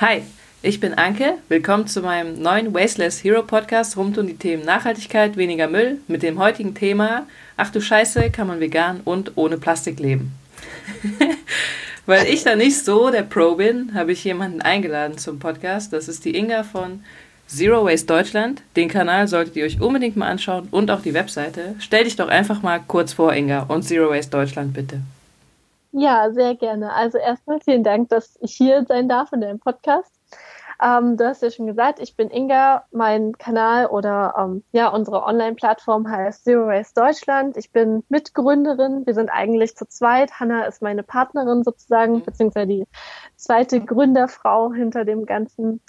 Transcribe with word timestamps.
Hi, 0.00 0.22
ich 0.62 0.80
bin 0.80 0.94
Anke. 0.94 1.34
Willkommen 1.50 1.86
zu 1.86 2.00
meinem 2.00 2.40
neuen 2.40 2.72
Wasteless 2.72 3.22
Hero 3.22 3.42
Podcast 3.42 3.98
rund 3.98 4.16
um 4.16 4.26
die 4.26 4.38
Themen 4.38 4.64
Nachhaltigkeit, 4.64 5.36
weniger 5.36 5.68
Müll 5.68 5.98
mit 6.08 6.22
dem 6.22 6.38
heutigen 6.38 6.74
Thema 6.74 7.26
Ach 7.58 7.70
du 7.70 7.82
Scheiße, 7.82 8.30
kann 8.30 8.46
man 8.46 8.60
vegan 8.60 9.02
und 9.04 9.32
ohne 9.36 9.58
Plastik 9.58 10.00
leben. 10.00 10.32
Weil 12.06 12.28
ich 12.28 12.44
da 12.44 12.56
nicht 12.56 12.82
so 12.82 13.10
der 13.10 13.24
Pro 13.24 13.56
bin, 13.56 13.92
habe 13.92 14.12
ich 14.12 14.24
jemanden 14.24 14.62
eingeladen 14.62 15.18
zum 15.18 15.38
Podcast. 15.38 15.92
Das 15.92 16.08
ist 16.08 16.24
die 16.24 16.34
Inga 16.34 16.62
von 16.62 17.04
Zero 17.46 17.84
Waste 17.84 18.06
Deutschland. 18.06 18.62
Den 18.76 18.88
Kanal 18.88 19.28
solltet 19.28 19.54
ihr 19.56 19.66
euch 19.66 19.82
unbedingt 19.82 20.16
mal 20.16 20.30
anschauen 20.30 20.68
und 20.70 20.90
auch 20.90 21.02
die 21.02 21.12
Webseite. 21.12 21.74
Stell 21.78 22.04
dich 22.04 22.16
doch 22.16 22.28
einfach 22.28 22.62
mal 22.62 22.80
kurz 22.88 23.12
vor, 23.12 23.34
Inga, 23.34 23.64
und 23.64 23.82
Zero 23.82 24.08
Waste 24.08 24.30
Deutschland 24.30 24.72
bitte. 24.72 25.02
Ja, 25.92 26.32
sehr 26.32 26.54
gerne. 26.54 26.92
Also 26.92 27.18
erstmal 27.18 27.60
vielen 27.60 27.82
Dank, 27.82 28.08
dass 28.10 28.38
ich 28.40 28.54
hier 28.54 28.84
sein 28.86 29.08
darf 29.08 29.32
in 29.32 29.40
deinem 29.40 29.58
Podcast. 29.58 30.12
Ähm, 30.82 31.16
du 31.16 31.26
hast 31.26 31.42
ja 31.42 31.50
schon 31.50 31.66
gesagt, 31.66 31.98
ich 32.00 32.16
bin 32.16 32.30
Inga. 32.30 32.84
Mein 32.90 33.36
Kanal 33.36 33.86
oder 33.86 34.34
ähm, 34.38 34.62
ja, 34.72 34.88
unsere 34.88 35.24
Online-Plattform 35.24 36.08
heißt 36.10 36.44
Zero 36.44 36.68
Waste 36.68 37.00
Deutschland. 37.00 37.56
Ich 37.56 37.70
bin 37.70 38.02
Mitgründerin. 38.08 39.04
Wir 39.04 39.14
sind 39.14 39.28
eigentlich 39.28 39.76
zu 39.76 39.86
zweit. 39.86 40.40
Hanna 40.40 40.64
ist 40.64 40.80
meine 40.80 41.02
Partnerin 41.02 41.64
sozusagen, 41.64 42.14
mhm. 42.14 42.22
beziehungsweise 42.22 42.66
die 42.66 42.84
zweite 43.36 43.80
Gründerfrau 43.80 44.72
hinter 44.72 45.04
dem 45.04 45.26
Ganzen. 45.26 45.80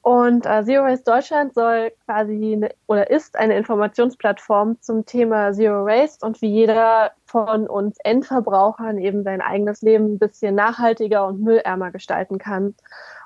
Und 0.00 0.46
äh, 0.46 0.64
Zero 0.64 0.86
Waste 0.86 1.04
Deutschland 1.04 1.54
soll 1.54 1.92
quasi 2.04 2.54
eine, 2.54 2.70
oder 2.86 3.08
ist 3.08 3.36
eine 3.36 3.56
Informationsplattform 3.56 4.80
zum 4.80 5.06
Thema 5.06 5.52
Zero 5.52 5.86
Waste 5.86 6.26
und 6.26 6.42
wie 6.42 6.48
jeder 6.48 7.12
von 7.32 7.66
uns 7.66 7.96
Endverbrauchern 8.04 8.98
eben 8.98 9.24
sein 9.24 9.40
eigenes 9.40 9.80
Leben 9.80 10.14
ein 10.14 10.18
bisschen 10.18 10.54
nachhaltiger 10.54 11.26
und 11.26 11.40
müllärmer 11.40 11.90
gestalten 11.90 12.38
kann. 12.38 12.74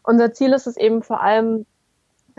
Unser 0.05 0.33
Ziel 0.33 0.53
ist 0.53 0.69
es 0.69 0.77
eben 0.77 1.03
vor 1.03 1.21
allem, 1.21 1.67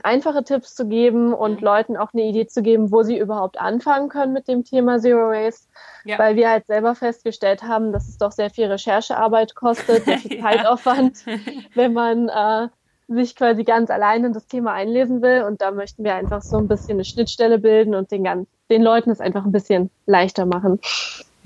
einfache 0.04 0.44
Tipps 0.44 0.76
zu 0.76 0.88
geben 0.88 1.34
und 1.34 1.60
mhm. 1.60 1.66
Leuten 1.66 1.98
auch 1.98 2.14
eine 2.14 2.24
Idee 2.24 2.48
zu 2.48 2.62
geben, 2.62 2.92
wo 2.92 3.04
sie 3.04 3.18
überhaupt 3.18 3.60
anfangen 3.60 4.10
können 4.10 4.32
mit 4.32 4.48
dem 4.48 4.64
Thema 4.64 5.00
Zero 5.00 5.32
Waste, 5.32 5.68
ja. 6.06 6.20
weil 6.20 6.36
wir 6.36 6.50
halt 6.50 6.68
selber 6.68 6.96
festgestellt 6.96 7.64
haben, 7.64 7.92
dass 7.92 8.08
es 8.08 8.18
doch 8.18 8.32
sehr 8.32 8.50
viel 8.50 8.68
Recherchearbeit 8.68 9.56
kostet, 9.56 10.06
sehr 10.06 10.20
viel 10.20 10.40
Zeitaufwand, 10.42 11.26
wenn 11.74 11.94
man 11.94 12.30
äh, 12.30 12.68
sich 13.08 13.36
quasi 13.36 13.64
ganz 13.64 13.90
allein 13.90 14.24
in 14.24 14.34
das 14.34 14.48
Thema 14.48 14.74
einlesen 14.74 15.22
will. 15.22 15.44
Und 15.44 15.62
da 15.62 15.72
möchten 15.72 16.04
wir 16.04 16.16
einfach 16.16 16.42
so 16.42 16.58
ein 16.58 16.68
bisschen 16.68 16.92
eine 16.92 17.06
Schnittstelle 17.06 17.58
bilden 17.58 17.96
und 17.96 18.12
den, 18.12 18.48
den 18.70 18.84
Leuten 18.84 19.10
es 19.10 19.20
einfach 19.20 19.46
ein 19.46 19.52
bisschen 19.52 19.90
leichter 20.06 20.46
machen. 20.46 20.80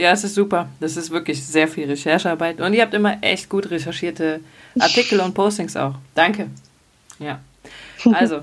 Ja, 0.01 0.13
es 0.13 0.23
ist 0.23 0.33
super. 0.33 0.67
Das 0.79 0.97
ist 0.97 1.11
wirklich 1.11 1.45
sehr 1.45 1.67
viel 1.67 1.87
Recherchearbeit. 1.87 2.59
Und 2.59 2.73
ihr 2.73 2.81
habt 2.81 2.95
immer 2.95 3.17
echt 3.21 3.49
gut 3.49 3.69
recherchierte 3.69 4.39
Artikel 4.79 5.19
und 5.19 5.35
Postings 5.35 5.77
auch. 5.77 5.93
Danke. 6.15 6.47
Ja. 7.19 7.39
Also, 8.13 8.39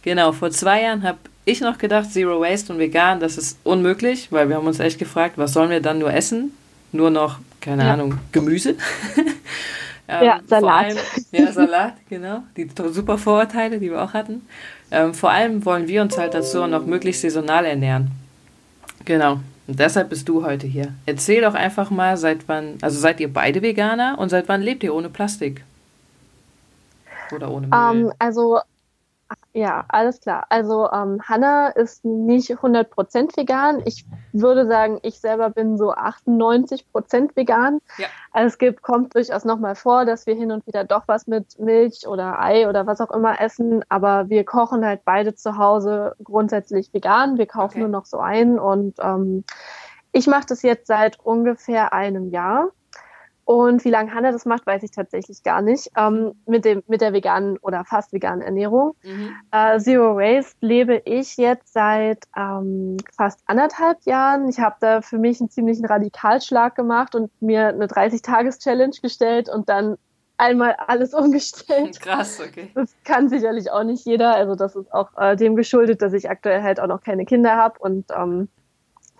genau, 0.00 0.32
vor 0.32 0.50
zwei 0.50 0.80
Jahren 0.80 1.02
habe 1.02 1.18
ich 1.44 1.60
noch 1.60 1.76
gedacht, 1.76 2.10
Zero 2.10 2.40
Waste 2.40 2.72
und 2.72 2.78
vegan, 2.78 3.20
das 3.20 3.36
ist 3.36 3.58
unmöglich, 3.64 4.32
weil 4.32 4.48
wir 4.48 4.56
haben 4.56 4.66
uns 4.66 4.80
echt 4.80 4.98
gefragt, 4.98 5.36
was 5.36 5.52
sollen 5.52 5.68
wir 5.68 5.82
dann 5.82 5.98
nur 5.98 6.10
essen? 6.10 6.52
Nur 6.92 7.10
noch, 7.10 7.38
keine 7.60 7.84
ja. 7.84 7.92
Ahnung, 7.92 8.18
Gemüse. 8.32 8.76
Ähm, 10.08 10.24
ja, 10.24 10.40
Salat. 10.46 10.84
Allem, 10.84 10.98
ja, 11.30 11.52
Salat, 11.52 11.94
genau. 12.10 12.42
Die 12.56 12.68
super 12.90 13.16
Vorurteile, 13.18 13.78
die 13.78 13.88
wir 13.88 14.02
auch 14.02 14.12
hatten. 14.12 14.42
Ähm, 14.90 15.14
vor 15.14 15.30
allem 15.30 15.64
wollen 15.64 15.86
wir 15.86 16.02
uns 16.02 16.18
halt 16.18 16.34
dazu 16.34 16.66
noch 16.66 16.84
möglichst 16.84 17.22
saisonal 17.22 17.64
ernähren. 17.64 18.10
Genau. 19.04 19.38
Und 19.66 19.78
deshalb 19.78 20.10
bist 20.10 20.28
du 20.28 20.44
heute 20.44 20.66
hier. 20.66 20.92
Erzähl 21.06 21.42
doch 21.42 21.54
einfach 21.54 21.90
mal, 21.90 22.16
seit 22.16 22.48
wann, 22.48 22.78
also 22.82 22.98
seid 22.98 23.20
ihr 23.20 23.32
beide 23.32 23.62
Veganer 23.62 24.16
und 24.18 24.28
seit 24.28 24.48
wann 24.48 24.60
lebt 24.60 24.82
ihr 24.82 24.94
ohne 24.94 25.08
Plastik? 25.08 25.64
Oder 27.34 27.50
ohne 27.50 27.68
Müll? 27.68 28.04
Um, 28.06 28.12
also 28.18 28.60
ja, 29.52 29.84
alles 29.88 30.20
klar. 30.20 30.46
Also 30.48 30.90
ähm, 30.90 31.20
Hanna 31.22 31.68
ist 31.68 32.04
nicht 32.04 32.50
100% 32.50 33.36
vegan. 33.36 33.82
Ich 33.84 34.06
würde 34.32 34.66
sagen, 34.66 34.98
ich 35.02 35.20
selber 35.20 35.50
bin 35.50 35.76
so 35.76 35.92
98% 35.92 37.36
vegan. 37.36 37.80
Ja. 37.98 38.06
Also 38.32 38.46
es 38.46 38.58
gibt, 38.58 38.82
kommt 38.82 39.14
durchaus 39.14 39.44
nochmal 39.44 39.74
vor, 39.74 40.04
dass 40.04 40.26
wir 40.26 40.34
hin 40.34 40.52
und 40.52 40.66
wieder 40.66 40.84
doch 40.84 41.02
was 41.06 41.26
mit 41.26 41.58
Milch 41.58 42.06
oder 42.06 42.40
Ei 42.40 42.68
oder 42.68 42.86
was 42.86 43.00
auch 43.00 43.10
immer 43.10 43.40
essen. 43.40 43.84
Aber 43.88 44.28
wir 44.28 44.44
kochen 44.44 44.84
halt 44.84 45.02
beide 45.04 45.34
zu 45.34 45.58
Hause 45.58 46.14
grundsätzlich 46.24 46.92
vegan. 46.94 47.36
Wir 47.36 47.46
kaufen 47.46 47.74
okay. 47.74 47.80
nur 47.80 47.88
noch 47.88 48.06
so 48.06 48.18
ein. 48.18 48.58
Und 48.58 48.94
ähm, 49.00 49.44
ich 50.12 50.26
mache 50.26 50.46
das 50.48 50.62
jetzt 50.62 50.86
seit 50.86 51.20
ungefähr 51.20 51.92
einem 51.92 52.30
Jahr. 52.30 52.70
Und 53.44 53.84
wie 53.84 53.90
lange 53.90 54.14
Hanna 54.14 54.30
das 54.30 54.44
macht, 54.44 54.66
weiß 54.66 54.82
ich 54.84 54.92
tatsächlich 54.92 55.42
gar 55.42 55.62
nicht. 55.62 55.90
Ähm, 55.96 56.32
mit, 56.46 56.64
dem, 56.64 56.82
mit 56.86 57.00
der 57.00 57.12
veganen 57.12 57.58
oder 57.58 57.84
fast 57.84 58.12
veganen 58.12 58.40
Ernährung. 58.40 58.94
Mhm. 59.02 59.34
Äh, 59.50 59.78
Zero 59.80 60.16
Waste 60.16 60.56
lebe 60.60 61.02
ich 61.04 61.36
jetzt 61.36 61.72
seit 61.72 62.24
ähm, 62.36 62.98
fast 63.16 63.40
anderthalb 63.46 64.02
Jahren. 64.04 64.48
Ich 64.48 64.60
habe 64.60 64.76
da 64.80 65.02
für 65.02 65.18
mich 65.18 65.40
einen 65.40 65.50
ziemlichen 65.50 65.84
Radikalschlag 65.84 66.76
gemacht 66.76 67.14
und 67.14 67.30
mir 67.42 67.68
eine 67.68 67.86
30-Tages-Challenge 67.86 68.96
gestellt 69.02 69.48
und 69.48 69.68
dann 69.68 69.96
einmal 70.36 70.76
alles 70.86 71.12
umgestellt. 71.14 72.00
Krass, 72.00 72.40
okay. 72.40 72.70
Das 72.74 72.94
kann 73.04 73.28
sicherlich 73.28 73.70
auch 73.70 73.84
nicht 73.84 74.04
jeder. 74.06 74.34
Also 74.34 74.54
das 74.54 74.76
ist 74.76 74.92
auch 74.92 75.10
äh, 75.16 75.36
dem 75.36 75.56
geschuldet, 75.56 76.00
dass 76.00 76.12
ich 76.12 76.30
aktuell 76.30 76.62
halt 76.62 76.78
auch 76.78 76.86
noch 76.88 77.02
keine 77.02 77.24
Kinder 77.24 77.56
habe 77.56 77.78
und 77.80 78.06
ähm, 78.16 78.48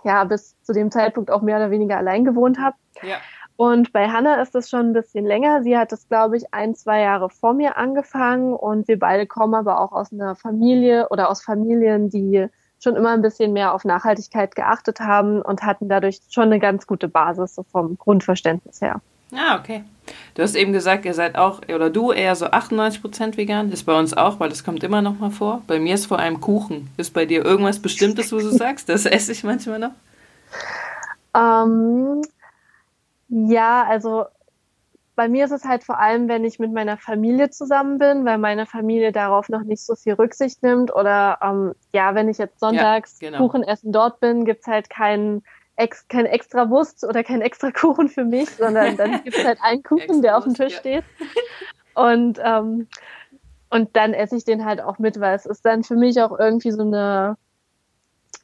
ja, 0.04 0.24
bis 0.24 0.60
zu 0.62 0.72
dem 0.72 0.90
Zeitpunkt 0.90 1.30
auch 1.30 1.42
mehr 1.42 1.56
oder 1.56 1.70
weniger 1.70 1.96
allein 1.96 2.24
gewohnt 2.24 2.58
habe. 2.58 2.76
Ja. 3.02 3.18
Und 3.56 3.92
bei 3.92 4.08
Hannah 4.08 4.40
ist 4.42 4.54
das 4.54 4.70
schon 4.70 4.88
ein 4.88 4.92
bisschen 4.92 5.24
länger. 5.26 5.62
Sie 5.62 5.76
hat 5.76 5.92
das, 5.92 6.08
glaube 6.08 6.36
ich, 6.36 6.52
ein, 6.52 6.74
zwei 6.74 7.00
Jahre 7.00 7.30
vor 7.30 7.54
mir 7.54 7.76
angefangen 7.76 8.54
und 8.54 8.88
wir 8.88 8.98
beide 8.98 9.26
kommen 9.26 9.54
aber 9.54 9.80
auch 9.80 9.92
aus 9.92 10.12
einer 10.12 10.34
Familie 10.34 11.08
oder 11.10 11.30
aus 11.30 11.42
Familien, 11.42 12.10
die 12.10 12.46
schon 12.82 12.96
immer 12.96 13.10
ein 13.10 13.22
bisschen 13.22 13.52
mehr 13.52 13.74
auf 13.74 13.84
Nachhaltigkeit 13.84 14.56
geachtet 14.56 15.00
haben 15.00 15.40
und 15.40 15.62
hatten 15.62 15.88
dadurch 15.88 16.20
schon 16.30 16.44
eine 16.44 16.58
ganz 16.58 16.86
gute 16.86 17.08
Basis 17.08 17.54
so 17.54 17.62
vom 17.62 17.96
Grundverständnis 17.96 18.80
her. 18.80 19.00
Ah, 19.34 19.58
okay. 19.58 19.84
Du 20.34 20.42
hast 20.42 20.54
eben 20.56 20.72
gesagt, 20.72 21.04
ihr 21.04 21.14
seid 21.14 21.36
auch, 21.36 21.60
oder 21.68 21.88
du 21.88 22.12
eher 22.12 22.34
so 22.36 22.46
98% 22.46 23.36
vegan. 23.36 23.70
Ist 23.72 23.84
bei 23.84 23.98
uns 23.98 24.14
auch, 24.14 24.40
weil 24.40 24.50
das 24.50 24.64
kommt 24.64 24.82
immer 24.84 25.00
noch 25.00 25.18
mal 25.18 25.30
vor. 25.30 25.62
Bei 25.66 25.78
mir 25.78 25.94
ist 25.94 26.06
vor 26.06 26.18
allem 26.18 26.40
Kuchen. 26.40 26.90
Ist 26.96 27.14
bei 27.14 27.24
dir 27.24 27.44
irgendwas 27.44 27.78
Bestimmtes, 27.78 28.32
wo 28.32 28.38
du 28.38 28.50
sagst? 28.50 28.88
Das 28.88 29.06
esse 29.06 29.32
ich 29.32 29.44
manchmal 29.44 29.78
noch? 29.78 29.92
Ähm, 31.34 32.22
ja, 33.32 33.84
also 33.84 34.26
bei 35.14 35.28
mir 35.28 35.46
ist 35.46 35.52
es 35.52 35.64
halt 35.64 35.84
vor 35.84 35.98
allem, 35.98 36.28
wenn 36.28 36.44
ich 36.44 36.58
mit 36.58 36.72
meiner 36.72 36.98
Familie 36.98 37.48
zusammen 37.48 37.98
bin, 37.98 38.26
weil 38.26 38.36
meine 38.36 38.66
Familie 38.66 39.10
darauf 39.10 39.48
noch 39.48 39.62
nicht 39.62 39.84
so 39.84 39.94
viel 39.94 40.14
Rücksicht 40.14 40.62
nimmt. 40.62 40.94
Oder 40.94 41.38
ähm, 41.42 41.74
ja, 41.94 42.14
wenn 42.14 42.28
ich 42.28 42.38
jetzt 42.38 42.60
sonntags 42.60 43.20
ja, 43.20 43.30
genau. 43.30 43.42
Kuchen 43.42 43.62
essen 43.62 43.92
dort 43.92 44.20
bin, 44.20 44.44
gibt's 44.44 44.66
halt 44.66 44.90
keinen 44.90 45.42
ex, 45.76 46.06
kein 46.08 46.26
extra 46.26 46.68
Wurst 46.68 47.04
oder 47.04 47.24
kein 47.24 47.40
extra 47.40 47.70
Kuchen 47.70 48.08
für 48.08 48.24
mich, 48.24 48.50
sondern 48.50 48.96
dann 48.96 49.22
gibt's 49.24 49.44
halt 49.44 49.58
einen 49.62 49.82
Kuchen, 49.82 50.20
der 50.20 50.36
auf 50.36 50.44
dem 50.44 50.54
Tisch 50.54 50.74
ja. 50.74 50.78
steht. 50.80 51.04
Und, 51.94 52.38
ähm, 52.42 52.86
und 53.70 53.96
dann 53.96 54.12
esse 54.12 54.36
ich 54.36 54.44
den 54.44 54.64
halt 54.66 54.82
auch 54.82 54.98
mit, 54.98 55.20
weil 55.20 55.34
es 55.34 55.46
ist 55.46 55.64
dann 55.64 55.84
für 55.84 55.96
mich 55.96 56.20
auch 56.20 56.38
irgendwie 56.38 56.70
so 56.70 56.82
eine 56.82 57.36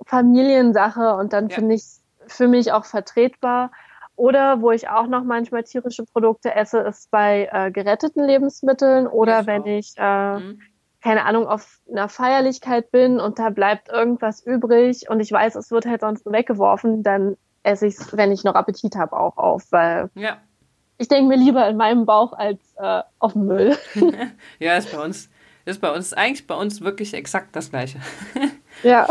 Familiensache 0.07 1.15
und 1.15 1.35
dann 1.35 1.49
ja. 1.49 1.57
finde 1.57 1.75
ich 1.75 1.85
für 2.27 2.49
mich 2.49 2.73
auch 2.73 2.87
vertretbar. 2.87 3.71
Oder 4.19 4.61
wo 4.61 4.73
ich 4.73 4.89
auch 4.89 5.07
noch 5.07 5.23
manchmal 5.23 5.63
tierische 5.63 6.05
Produkte 6.05 6.53
esse, 6.53 6.81
ist 6.81 7.09
bei 7.13 7.49
äh, 7.53 7.71
geretteten 7.71 8.25
Lebensmitteln 8.25 9.07
oder 9.07 9.47
wenn 9.47 9.65
ich, 9.65 9.93
äh, 9.97 10.41
mhm. 10.41 10.61
keine 11.01 11.25
Ahnung, 11.25 11.47
auf 11.47 11.79
einer 11.89 12.09
Feierlichkeit 12.09 12.91
bin 12.91 13.21
und 13.21 13.39
da 13.39 13.51
bleibt 13.51 13.89
irgendwas 13.89 14.45
übrig 14.45 15.09
und 15.09 15.21
ich 15.21 15.31
weiß, 15.31 15.55
es 15.55 15.71
wird 15.71 15.87
halt 15.87 16.01
sonst 16.01 16.27
weggeworfen, 16.27 17.05
dann 17.05 17.37
esse 17.63 17.87
ich 17.87 17.95
es, 17.95 18.17
wenn 18.17 18.33
ich 18.33 18.43
noch 18.43 18.57
Appetit 18.57 18.97
habe, 18.97 19.17
auch 19.17 19.37
auf, 19.37 19.71
weil 19.71 20.11
ja. 20.17 20.39
ich 20.97 21.07
denke 21.07 21.29
mir 21.29 21.39
lieber 21.39 21.69
in 21.69 21.77
meinem 21.77 22.05
Bauch 22.05 22.33
als 22.33 22.59
äh, 22.77 23.03
auf 23.21 23.35
dem 23.35 23.47
Müll. 23.47 23.79
ja, 24.59 24.77
ist 24.77 24.91
bei 24.91 25.01
uns, 25.01 25.31
ist 25.65 25.81
bei 25.81 25.95
uns 25.95 26.13
eigentlich 26.13 26.45
bei 26.49 26.57
uns 26.57 26.81
wirklich 26.81 27.15
exakt 27.15 27.55
das 27.55 27.71
Gleiche. 27.71 28.01
ja. 28.83 29.07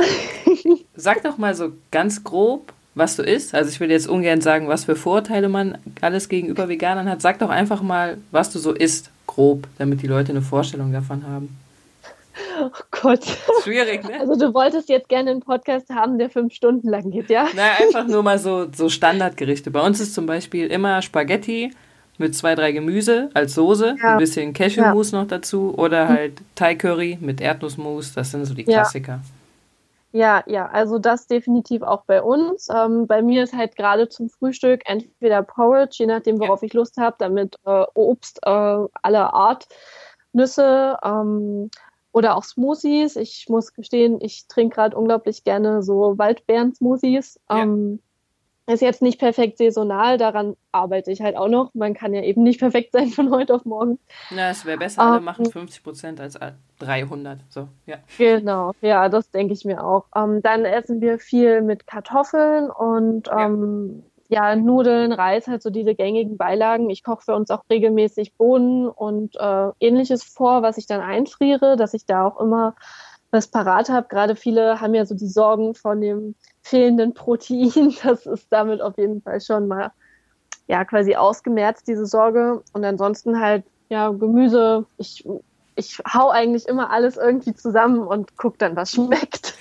Sag 0.96 1.24
doch 1.24 1.38
mal 1.38 1.56
so 1.56 1.72
ganz 1.92 2.26
grob, 2.26 2.74
was 2.98 3.16
du 3.16 3.24
isst. 3.24 3.54
Also 3.54 3.70
ich 3.70 3.80
will 3.80 3.92
jetzt 3.92 4.08
ungern 4.08 4.42
sagen, 4.42 4.68
was 4.68 4.86
für 4.86 4.96
Vorteile 4.96 5.50
man 5.50 5.78
alles 6.02 6.30
gegenüber 6.30 6.70
Veganern 6.70 7.10
hat. 7.10 7.22
Sag 7.22 7.40
doch 7.40 7.50
einfach 7.50 7.82
mal, 7.82 8.18
was 8.32 8.52
du 8.52 8.60
so 8.60 8.72
isst, 8.72 9.10
grob, 9.28 9.68
damit 9.78 10.02
die 10.02 10.08
Leute 10.08 10.32
eine 10.32 10.42
Vorstellung 10.42 10.92
davon 10.92 11.26
haben. 11.28 11.58
Oh 12.62 12.70
Gott. 12.92 13.26
Schwierig, 13.64 14.08
ne? 14.08 14.20
Also 14.20 14.36
du 14.36 14.54
wolltest 14.54 14.90
jetzt 14.90 15.10
gerne 15.10 15.32
einen 15.32 15.42
Podcast 15.42 15.90
haben, 15.90 16.18
der 16.18 16.30
fünf 16.30 16.54
Stunden 16.54 16.90
lang 16.90 17.12
geht, 17.12 17.30
ja? 17.30 17.48
Nein, 17.56 17.72
einfach 17.82 18.08
nur 18.08 18.24
mal 18.24 18.40
so, 18.40 18.68
so 18.72 18.90
Standardgerichte. 18.90 19.72
Bei 19.72 19.82
uns 19.82 20.00
ist 20.00 20.14
zum 20.14 20.26
Beispiel 20.26 20.68
immer 20.68 21.02
Spaghetti 21.02 21.72
mit 22.18 22.36
zwei, 22.36 22.56
drei 22.56 22.72
Gemüse 22.72 23.30
als 23.34 23.54
Soße, 23.54 23.96
ja. 24.02 24.14
ein 24.14 24.18
bisschen 24.18 24.54
Cashewmus 24.54 25.12
ja. 25.12 25.22
noch 25.22 25.28
dazu 25.28 25.74
oder 25.78 26.08
halt 26.08 26.34
Thai 26.56 26.76
Curry 26.76 27.18
mit 27.22 27.42
Erdnussmus. 27.42 28.14
Das 28.14 28.32
sind 28.32 28.46
so 28.46 28.54
die 28.54 28.64
Klassiker. 28.64 29.14
Ja. 29.14 29.37
Ja, 30.18 30.44
ja, 30.48 30.66
also 30.66 30.98
das 30.98 31.28
definitiv 31.28 31.84
auch 31.84 32.04
bei 32.06 32.24
uns. 32.24 32.70
Ähm, 32.74 33.06
bei 33.06 33.22
mir 33.22 33.44
ist 33.44 33.54
halt 33.54 33.76
gerade 33.76 34.10
zum 34.10 34.30
Frühstück 34.30 34.82
entweder 34.86 35.44
Porridge, 35.44 35.98
je 36.00 36.08
nachdem, 36.08 36.40
worauf 36.40 36.64
ja. 36.64 36.66
ich 36.66 36.74
Lust 36.74 36.98
habe, 36.98 37.16
damit 37.20 37.56
äh, 37.66 37.86
Obst 37.94 38.40
äh, 38.44 38.50
aller 38.50 39.36
Art 39.36 39.68
Nüsse 40.34 40.98
ähm, 41.04 41.70
oder 42.14 42.36
auch 42.36 42.44
Smoothies. 42.44 43.16
Ich 43.16 43.46
muss 43.48 43.76
gestehen, 43.76 44.18
ich 44.20 44.48
trinke 44.48 44.78
gerade 44.78 44.98
unglaublich 44.98 45.44
gerne 45.44 45.84
so 45.84 46.18
Waldbeeren-Smoothies. 46.18 47.40
Ja. 47.52 47.68
Ähm, 48.68 48.74
ist 48.74 48.82
jetzt 48.82 49.02
nicht 49.02 49.20
perfekt 49.20 49.58
saisonal, 49.58 50.18
daran 50.18 50.56
arbeite 50.72 51.12
ich 51.12 51.22
halt 51.22 51.38
auch 51.38 51.48
noch. 51.48 51.74
Man 51.74 51.94
kann 51.94 52.14
ja 52.14 52.22
eben 52.22 52.44
nicht 52.44 52.60
perfekt 52.60 52.92
sein 52.94 53.10
von 53.10 53.32
heute 53.32 53.56
auf 53.56 53.66
morgen. 53.66 54.00
Na, 54.30 54.50
es 54.50 54.66
wäre 54.66 54.78
besser, 54.78 55.02
alle 55.02 55.20
um, 55.20 55.24
machen 55.24 55.46
50 55.46 55.84
Prozent 55.84 56.20
als 56.20 56.38
300. 56.80 57.40
So, 57.50 57.68
ja. 57.86 57.98
Genau, 58.18 58.74
ja, 58.82 59.10
das 59.10 59.32
denke 59.32 59.54
ich 59.54 59.66
mir 59.66 59.84
auch. 59.84 60.06
Um, 60.14 60.36
ähm, 60.36 60.42
dann 60.42 60.66
essen 60.66 61.02
wir 61.02 61.20
viel 61.20 61.62
mit 61.62 61.88
Kartoffeln 61.88 62.70
und 62.70 63.28
ja. 63.28 63.46
Um, 63.46 64.04
ja, 64.30 64.58
Nudeln, 64.58 65.14
Reis, 65.14 65.48
halt 65.48 65.64
so 65.64 65.70
diese 65.70 65.96
gängigen 65.96 66.36
Beilagen. 66.36 66.90
Ich 66.90 67.04
koche 67.04 67.22
für 67.24 67.36
uns 67.36 67.50
auch 67.50 67.64
regelmäßig 67.70 68.34
Bohnen 68.34 68.90
und 68.90 69.38
äh, 69.38 69.70
ähnliches 69.80 70.24
vor, 70.24 70.62
was 70.64 70.78
ich 70.78 70.86
dann 70.86 71.00
einfriere, 71.00 71.78
dass 71.78 71.94
ich 71.94 72.06
da 72.06 72.28
auch 72.28 72.40
immer 72.42 72.76
was 73.32 73.48
parat 73.48 73.90
habe. 73.90 74.08
Gerade 74.10 74.36
viele 74.36 74.82
haben 74.82 74.94
ja 74.94 75.06
so 75.06 75.16
die 75.16 75.28
Sorgen 75.28 75.76
von 75.76 76.02
dem 76.02 76.36
fehlenden 76.68 77.14
Protein. 77.14 77.96
Das 78.04 78.26
ist 78.26 78.48
damit 78.50 78.82
auf 78.82 78.98
jeden 78.98 79.22
Fall 79.22 79.42
schon 79.42 79.68
mal 79.68 79.92
ja 80.68 80.84
quasi 80.86 81.16
ausgemerzt, 81.16 81.88
diese 81.88 82.06
Sorge. 82.06 82.62
Und 82.74 82.84
ansonsten 82.86 83.40
halt 83.40 83.64
ja 83.90 84.10
Gemüse. 84.10 84.86
Ich, 84.98 85.26
ich 85.76 86.00
hau 86.14 86.30
eigentlich 86.30 86.68
immer 86.68 86.92
alles 86.92 87.18
irgendwie 87.18 87.54
zusammen 87.54 88.00
und 88.00 88.38
guck 88.38 88.58
dann, 88.58 88.76
was 88.76 88.92
schmeckt. 88.92 89.56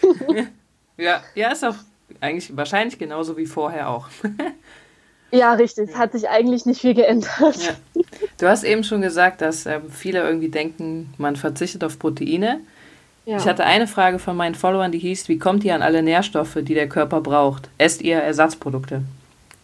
Ja, 0.98 1.20
ja, 1.34 1.52
ist 1.52 1.64
auch 1.64 1.76
eigentlich 2.20 2.56
wahrscheinlich 2.56 2.98
genauso 2.98 3.36
wie 3.36 3.46
vorher 3.46 3.90
auch. 3.90 4.08
Ja, 5.32 5.54
richtig. 5.54 5.90
Es 5.90 5.96
hat 5.96 6.12
sich 6.12 6.28
eigentlich 6.28 6.66
nicht 6.66 6.80
viel 6.80 6.94
geändert. 6.94 7.56
Ja. 7.56 8.02
Du 8.38 8.46
hast 8.46 8.62
eben 8.62 8.84
schon 8.84 9.00
gesagt, 9.00 9.40
dass 9.40 9.66
ähm, 9.66 9.90
viele 9.90 10.20
irgendwie 10.20 10.48
denken, 10.48 11.12
man 11.18 11.34
verzichtet 11.36 11.82
auf 11.82 11.98
Proteine. 11.98 12.60
Ja. 13.26 13.38
Ich 13.38 13.46
hatte 13.46 13.64
eine 13.64 13.88
Frage 13.88 14.20
von 14.20 14.36
meinen 14.36 14.54
Followern, 14.54 14.92
die 14.92 15.00
hieß, 15.00 15.28
wie 15.28 15.38
kommt 15.38 15.64
ihr 15.64 15.74
an 15.74 15.82
alle 15.82 16.00
Nährstoffe, 16.00 16.58
die 16.62 16.74
der 16.74 16.88
Körper 16.88 17.20
braucht? 17.20 17.68
Esst 17.76 18.00
ihr 18.02 18.18
Ersatzprodukte? 18.18 19.02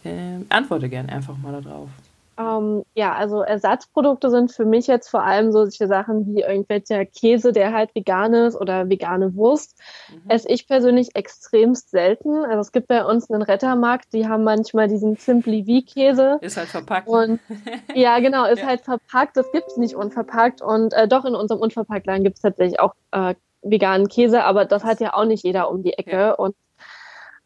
Äh, 0.03 0.43
antworte 0.49 0.89
gerne 0.89 1.09
einfach 1.09 1.37
mal 1.37 1.61
darauf. 1.61 1.89
Ähm, 2.37 2.83
ja, 2.95 3.13
also 3.13 3.41
Ersatzprodukte 3.41 4.29
sind 4.31 4.51
für 4.51 4.65
mich 4.65 4.87
jetzt 4.87 5.09
vor 5.09 5.23
allem 5.23 5.51
solche 5.51 5.87
Sachen 5.87 6.25
wie 6.35 6.41
irgendwelcher 6.41 7.05
Käse, 7.05 7.51
der 7.53 7.73
halt 7.73 7.93
vegan 7.93 8.33
ist 8.33 8.55
oder 8.55 8.89
vegane 8.89 9.35
Wurst. 9.35 9.79
Mhm. 10.09 10.29
Esse 10.29 10.49
ich 10.49 10.67
persönlich 10.67 11.15
extremst 11.15 11.91
selten. 11.91 12.43
Also 12.43 12.61
es 12.61 12.71
gibt 12.71 12.87
bei 12.87 13.05
uns 13.05 13.29
einen 13.29 13.43
Rettermarkt, 13.43 14.13
die 14.13 14.27
haben 14.27 14.43
manchmal 14.43 14.87
diesen 14.87 15.15
Simply 15.15 15.63
V-Käse. 15.63 16.39
Ist 16.41 16.57
halt 16.57 16.69
verpackt. 16.69 17.07
Und, 17.07 17.39
ja, 17.93 18.19
genau, 18.19 18.45
ist 18.45 18.59
ja. 18.59 18.67
halt 18.67 18.81
verpackt. 18.81 19.37
Das 19.37 19.51
gibt 19.51 19.67
es 19.67 19.77
nicht 19.77 19.95
unverpackt. 19.95 20.61
Und 20.61 20.93
äh, 20.93 21.07
doch 21.07 21.25
in 21.25 21.35
unserem 21.35 21.61
Unverpacktladen 21.61 22.23
gibt 22.23 22.37
es 22.37 22.41
tatsächlich 22.41 22.79
auch 22.79 22.95
äh, 23.11 23.35
veganen 23.63 24.07
Käse, 24.07 24.43
aber 24.43 24.65
das 24.65 24.83
hat 24.83 24.99
ja 24.99 25.13
auch 25.13 25.25
nicht 25.25 25.43
jeder 25.43 25.69
um 25.69 25.83
die 25.83 25.93
Ecke. 25.93 26.11
Ja. 26.11 26.31
Und 26.33 26.55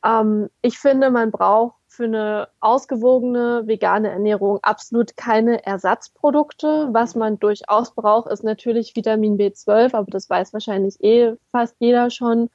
ähm, 0.04 0.50
ich 0.62 0.80
finde, 0.80 1.10
man 1.12 1.32
braucht 1.32 1.76
für 1.88 2.06
eine 2.06 2.48
ausgewogene 2.60 3.64
vegane 3.66 4.12
Ernährung 4.12 4.60
absolut 4.62 5.18
keine 5.18 5.66
Ersatzprodukte. 5.66 6.90
Was 6.92 7.16
man 7.16 7.40
durchaus 7.40 7.96
braucht, 7.96 8.30
ist 8.32 8.44
natürlich 8.44 8.96
Vitamin 8.96 9.38
B12, 9.38 9.96
aber 9.96 10.12
das 10.12 10.30
weiß 10.30 10.54
wahrscheinlich 10.54 11.04
eh 11.04 11.34
fast 11.52 11.76
jeder 11.80 12.12
schon. 12.12 12.50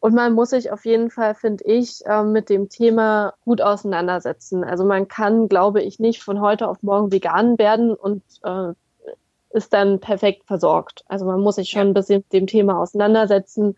Und 0.00 0.14
man 0.14 0.32
muss 0.32 0.50
sich 0.50 0.70
auf 0.70 0.84
jeden 0.84 1.10
Fall, 1.10 1.34
finde 1.34 1.64
ich, 1.64 2.00
ähm, 2.06 2.32
mit 2.32 2.48
dem 2.48 2.68
Thema 2.68 3.34
gut 3.44 3.60
auseinandersetzen. 3.60 4.64
Also 4.64 4.84
man 4.84 5.08
kann, 5.08 5.48
glaube 5.48 5.82
ich, 5.82 5.98
nicht 5.98 6.22
von 6.22 6.40
heute 6.40 6.68
auf 6.68 6.82
morgen 6.82 7.12
vegan 7.12 7.58
werden 7.58 7.94
und 7.94 8.22
äh, 8.44 8.72
ist 9.50 9.72
dann 9.72 10.00
perfekt 10.00 10.44
versorgt. 10.46 11.04
Also 11.08 11.24
man 11.24 11.40
muss 11.40 11.56
sich 11.56 11.70
schon 11.70 11.88
ein 11.88 11.94
bisschen 11.94 12.18
mit 12.18 12.32
dem 12.32 12.46
Thema 12.46 12.78
auseinandersetzen, 12.78 13.76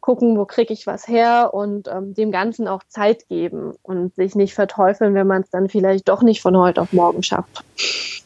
gucken, 0.00 0.36
wo 0.36 0.44
kriege 0.44 0.72
ich 0.72 0.86
was 0.86 1.06
her 1.06 1.50
und 1.54 1.88
ähm, 1.88 2.14
dem 2.14 2.32
Ganzen 2.32 2.66
auch 2.66 2.82
Zeit 2.88 3.28
geben 3.28 3.74
und 3.82 4.14
sich 4.16 4.34
nicht 4.34 4.52
verteufeln, 4.52 5.14
wenn 5.14 5.28
man 5.28 5.42
es 5.42 5.50
dann 5.50 5.68
vielleicht 5.68 6.08
doch 6.08 6.22
nicht 6.22 6.42
von 6.42 6.56
heute 6.56 6.82
auf 6.82 6.92
morgen 6.92 7.22
schafft. 7.22 7.64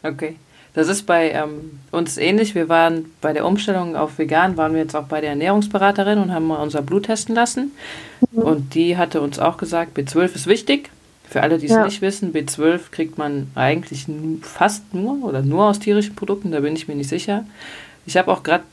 Okay. 0.03 0.37
Das 0.77 0.89
ist 0.89 1.05
bei 1.05 1.31
ähm, 1.31 1.79
uns 1.91 2.19
ähnlich. 2.19 2.55
Wir 2.55 2.69
waren 2.69 3.11
bei 3.23 3.33
der 3.33 3.47
Umstellung 3.47 3.97
auf 3.97 4.19
vegan, 4.19 4.59
waren 4.59 4.75
wir 4.75 4.83
jetzt 4.83 4.95
auch 4.95 5.05
bei 5.05 5.23
der 5.23 5.31
Ernährungsberaterin 5.31 6.19
und 6.19 6.35
haben 6.35 6.47
mal 6.47 6.63
unser 6.63 6.83
Blut 6.83 7.07
testen 7.07 7.35
lassen. 7.35 7.73
Mhm. 8.31 8.43
Und 8.43 8.75
die 8.75 8.99
hatte 8.99 9.23
uns 9.23 9.39
auch 9.39 9.57
gesagt, 9.57 9.97
B12 9.97 10.35
ist 10.35 10.47
wichtig. 10.47 10.91
Für 11.29 11.43
alle, 11.43 11.59
die 11.59 11.67
es 11.67 11.73
ja. 11.73 11.85
nicht 11.85 12.03
wissen, 12.03 12.33
B12 12.33 12.91
kriegt 12.91 13.19
man 13.19 13.51
eigentlich 13.55 14.07
fast 14.43 14.95
nur 14.95 15.25
oder 15.25 15.43
nur 15.43 15.65
aus 15.65 15.81
tierischen 15.81 16.15
Produkten, 16.15 16.53
da 16.53 16.61
bin 16.61 16.77
ich 16.77 16.89
mir 16.89 16.95
nicht 16.95 17.09
sicher. 17.09 17.45
Ich 18.07 18.17
habe 18.17 18.31
auch 18.31 18.43
gerade 18.43 18.65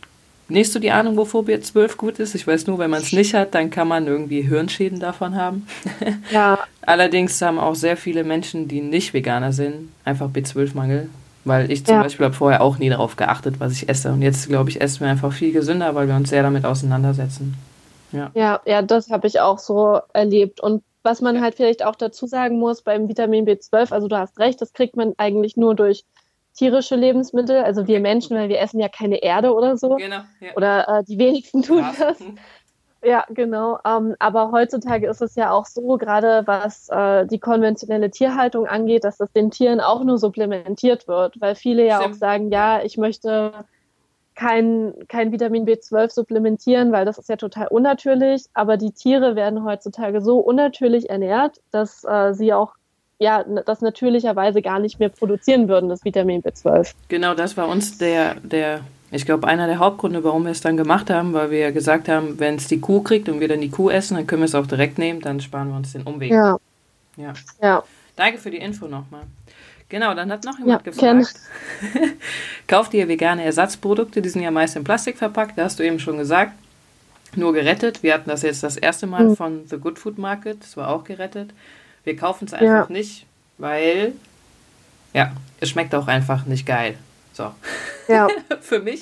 nicht 0.50 0.72
so 0.72 0.80
die 0.80 0.92
Ahnung, 0.92 1.18
wovor 1.18 1.44
B12 1.44 1.98
gut 1.98 2.20
ist. 2.20 2.36
Ich 2.36 2.46
weiß 2.46 2.68
nur, 2.68 2.78
wenn 2.78 2.92
man 2.92 3.02
es 3.02 3.12
nicht 3.12 3.34
hat, 3.34 3.56
dann 3.56 3.70
kann 3.70 3.88
man 3.88 4.08
irgendwie 4.08 4.42
Hirnschäden 4.42 5.00
davon 5.00 5.36
haben. 5.36 5.68
Ja. 6.32 6.60
Allerdings 6.82 7.42
haben 7.42 7.60
auch 7.60 7.76
sehr 7.76 7.96
viele 7.96 8.24
Menschen, 8.24 8.68
die 8.68 8.82
nicht 8.82 9.14
Veganer 9.14 9.54
sind, 9.54 9.90
einfach 10.04 10.30
B12-Mangel. 10.30 11.10
Weil 11.46 11.72
ich 11.72 11.86
zum 11.86 11.96
ja. 11.96 12.04
Beispiel 12.04 12.26
habe 12.26 12.36
vorher 12.36 12.62
auch 12.62 12.78
nie 12.78 12.90
darauf 12.90 13.16
geachtet, 13.16 13.56
was 13.60 13.74
ich 13.74 13.90
esse. 13.90 14.12
Und 14.12 14.22
jetzt, 14.22 14.48
glaube 14.48 14.70
ich, 14.70 14.82
essen 14.82 15.02
wir 15.02 15.10
einfach 15.10 15.34
viel 15.34 15.52
gesünder, 15.52 15.94
weil 15.96 16.08
wir 16.08 16.16
uns 16.16 16.30
sehr 16.30 16.44
damit 16.44 16.66
auseinandersetzen. 16.66 17.56
Ja, 18.12 18.32
ja, 18.34 18.62
ja 18.66 18.82
das 18.82 19.10
habe 19.10 19.28
ich 19.28 19.40
auch 19.40 19.60
so 19.60 20.00
erlebt. 20.14 20.62
Und 20.62 20.84
was 21.04 21.22
man 21.22 21.42
halt 21.42 21.56
vielleicht 21.56 21.86
auch 21.86 21.96
dazu 21.96 22.26
sagen 22.26 22.60
muss 22.60 22.82
beim 22.82 23.08
Vitamin 23.08 23.46
B12, 23.46 23.92
also 23.92 24.08
du 24.08 24.18
hast 24.18 24.40
recht, 24.40 24.62
das 24.62 24.74
kriegt 24.74 24.96
man 24.96 25.14
eigentlich 25.18 25.58
nur 25.58 25.76
durch 25.76 26.06
tierische 26.56 26.96
Lebensmittel, 26.96 27.64
also 27.64 27.88
wir 27.88 28.00
Menschen, 28.00 28.38
weil 28.38 28.50
wir 28.50 28.60
essen 28.60 28.80
ja 28.80 28.88
keine 28.88 29.24
Erde 29.24 29.54
oder 29.54 29.78
so. 29.78 29.96
Genau. 29.96 30.22
Ja. 30.40 30.54
Oder 30.56 30.88
äh, 30.88 31.04
die 31.04 31.18
wenigsten 31.18 31.64
tun 31.64 31.82
Krass. 31.82 31.98
das. 31.98 32.18
Ja, 33.06 33.26
genau. 33.30 33.80
Ähm, 33.86 34.16
aber 34.20 34.52
heutzutage 34.52 35.08
ist 35.08 35.22
es 35.22 35.36
ja 35.36 35.52
auch 35.52 35.66
so, 35.66 35.98
gerade 35.98 36.44
was 36.46 36.88
äh, 36.88 37.28
die 37.28 37.40
konventionelle 37.40 38.10
Tierhaltung 38.10 38.66
angeht, 38.66 39.04
dass 39.04 39.18
das 39.18 39.30
den 39.34 39.52
Tieren 39.52 39.82
auch 39.82 40.06
nur 40.06 40.18
supplementiert 40.18 41.08
wird, 41.10 41.40
weil 41.42 41.56
viele 41.56 41.86
ja 41.86 41.98
Stimmt. 42.00 42.16
auch 42.16 42.18
sagen, 42.18 42.52
ja, 42.52 42.82
ich 42.82 42.98
möchte 42.98 43.66
kein, 44.36 44.94
kein 45.08 45.32
Vitamin 45.32 45.66
B12 45.66 46.12
supplementieren, 46.12 46.92
weil 46.92 47.06
das 47.06 47.18
ist 47.18 47.30
ja 47.30 47.36
total 47.36 47.68
unnatürlich. 47.68 48.46
Aber 48.54 48.78
die 48.78 48.92
Tiere 48.92 49.36
werden 49.36 49.64
heutzutage 49.64 50.22
so 50.22 50.40
unnatürlich 50.40 51.10
ernährt, 51.10 51.62
dass 51.72 52.04
äh, 52.04 52.34
sie 52.34 52.54
auch 52.54 52.74
ja, 53.20 53.44
das 53.44 53.82
natürlicherweise 53.82 54.62
gar 54.62 54.80
nicht 54.80 55.00
mehr 55.00 55.10
produzieren 55.10 55.70
würden, 55.70 55.88
das 55.88 56.04
Vitamin 56.04 56.42
B12. 56.42 56.94
Genau, 57.08 57.34
das 57.34 57.56
war 57.56 57.70
uns 57.70 57.98
der, 57.98 58.36
der 58.42 58.82
ich 59.12 59.26
glaube, 59.26 59.48
einer 59.48 59.68
der 59.68 59.78
Hauptgründe, 59.78 60.24
warum 60.24 60.46
wir 60.46 60.52
es 60.52 60.62
dann 60.62 60.76
gemacht 60.76 61.12
haben, 61.12 61.34
weil 61.34 61.52
wir 61.52 61.60
ja 61.60 61.72
gesagt 61.72 62.10
haben, 62.10 62.40
wenn 62.40 62.56
es 62.56 62.68
die 62.68 62.80
Kuh 62.80 63.02
kriegt 63.02 63.30
und 63.30 63.40
wir 63.40 63.48
dann 63.48 63.62
die 63.62 63.70
Kuh 63.70 63.92
essen, 63.92 64.18
dann 64.18 64.26
können 64.26 64.42
wir 64.42 64.48
es 64.48 64.56
auch 64.56 64.66
direkt 64.66 64.98
nehmen, 64.98 65.22
dann 65.22 65.40
sparen 65.40 65.70
wir 65.70 65.76
uns 65.76 65.94
den 65.94 66.02
Umweg. 66.02 66.32
Ja. 66.32 66.58
Ja. 67.16 67.34
ja. 67.62 67.84
Danke 68.16 68.40
für 68.40 68.50
die 68.50 68.58
Info 68.58 68.88
nochmal. 68.88 69.22
Genau, 69.90 70.14
dann 70.14 70.32
hat 70.32 70.44
noch 70.44 70.58
jemand 70.58 70.86
ja, 70.86 70.92
gefragt. 70.92 71.36
Kauft 72.68 72.94
ihr 72.94 73.08
vegane 73.08 73.44
Ersatzprodukte? 73.44 74.22
Die 74.22 74.30
sind 74.30 74.42
ja 74.42 74.52
meist 74.52 74.76
in 74.76 74.84
Plastik 74.84 75.18
verpackt, 75.18 75.58
da 75.58 75.66
hast 75.66 75.80
du 75.80 75.84
eben 75.84 76.00
schon 76.00 76.18
gesagt. 76.18 76.54
Nur 77.36 77.54
gerettet. 77.54 78.04
Wir 78.04 78.14
hatten 78.14 78.30
das 78.30 78.44
jetzt 78.44 78.64
das 78.64 78.78
erste 78.78 79.08
Mal 79.08 79.30
mhm. 79.30 79.36
von 79.36 79.68
The 79.68 79.78
Good 79.78 80.00
Food 80.00 80.18
Market, 80.18 80.62
das 80.62 80.78
war 80.78 80.90
auch 80.90 81.04
gerettet. 81.04 81.52
Wir 82.04 82.16
kaufen 82.16 82.46
es 82.46 82.54
einfach 82.54 82.90
ja. 82.90 82.94
nicht, 82.94 83.26
weil 83.58 84.14
ja, 85.14 85.32
es 85.60 85.70
schmeckt 85.70 85.94
auch 85.96 86.08
einfach 86.08 86.46
nicht 86.46 86.66
geil. 86.66 86.98
So. 87.34 87.52
Ja. 88.08 88.28
Für 88.62 88.80
mich. 88.80 89.02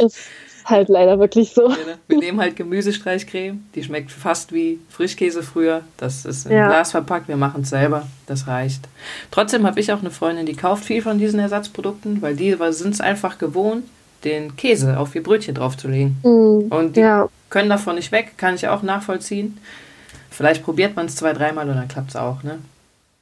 Ist 0.62 0.70
halt 0.70 0.90
leider 0.90 1.18
wirklich 1.18 1.54
so. 1.54 1.74
Wir 2.08 2.18
nehmen 2.18 2.40
halt 2.40 2.56
Gemüsestreichcreme, 2.56 3.66
die 3.74 3.84
schmeckt 3.84 4.12
fast 4.12 4.54
wie 4.54 4.80
Frischkäse 4.90 5.42
früher. 5.42 5.82
Das 5.98 6.24
ist 6.24 6.46
in 6.46 6.52
ja. 6.52 6.68
Glas 6.68 6.92
verpackt, 6.92 7.28
wir 7.28 7.38
machen 7.38 7.64
es 7.64 7.70
selber, 7.70 8.08
das 8.28 8.46
reicht. 8.48 8.88
Trotzdem 9.32 9.66
habe 9.66 9.80
ich 9.80 9.92
auch 9.92 10.02
eine 10.02 10.12
Freundin, 10.12 10.46
die 10.46 10.56
kauft 10.56 10.86
viel 10.86 11.02
von 11.02 11.18
diesen 11.18 11.40
Ersatzprodukten, 11.40 12.22
weil 12.22 12.36
die 12.36 12.56
sind 12.70 12.94
es 12.94 13.02
einfach 13.02 13.40
gewohnt, 13.40 13.86
den 14.24 14.56
Käse 14.56 15.00
auf 15.00 15.16
ihr 15.16 15.24
Brötchen 15.24 15.56
draufzulegen. 15.56 16.18
Mhm. 16.24 16.68
Und 16.70 16.96
die 16.96 17.02
ja. 17.02 17.28
können 17.50 17.70
davon 17.70 17.96
nicht 17.96 18.12
weg, 18.12 18.34
kann 18.38 18.54
ich 18.54 18.68
auch 18.68 18.84
nachvollziehen. 18.84 19.58
Vielleicht 20.30 20.64
probiert 20.64 20.96
man 20.96 21.08
es 21.08 21.16
zwei, 21.16 21.34
dreimal 21.34 21.68
und 21.70 21.76
dann 21.76 21.88
klappt 21.88 22.12
es 22.12 22.16
auch, 22.16 22.44
ne? 22.44 22.60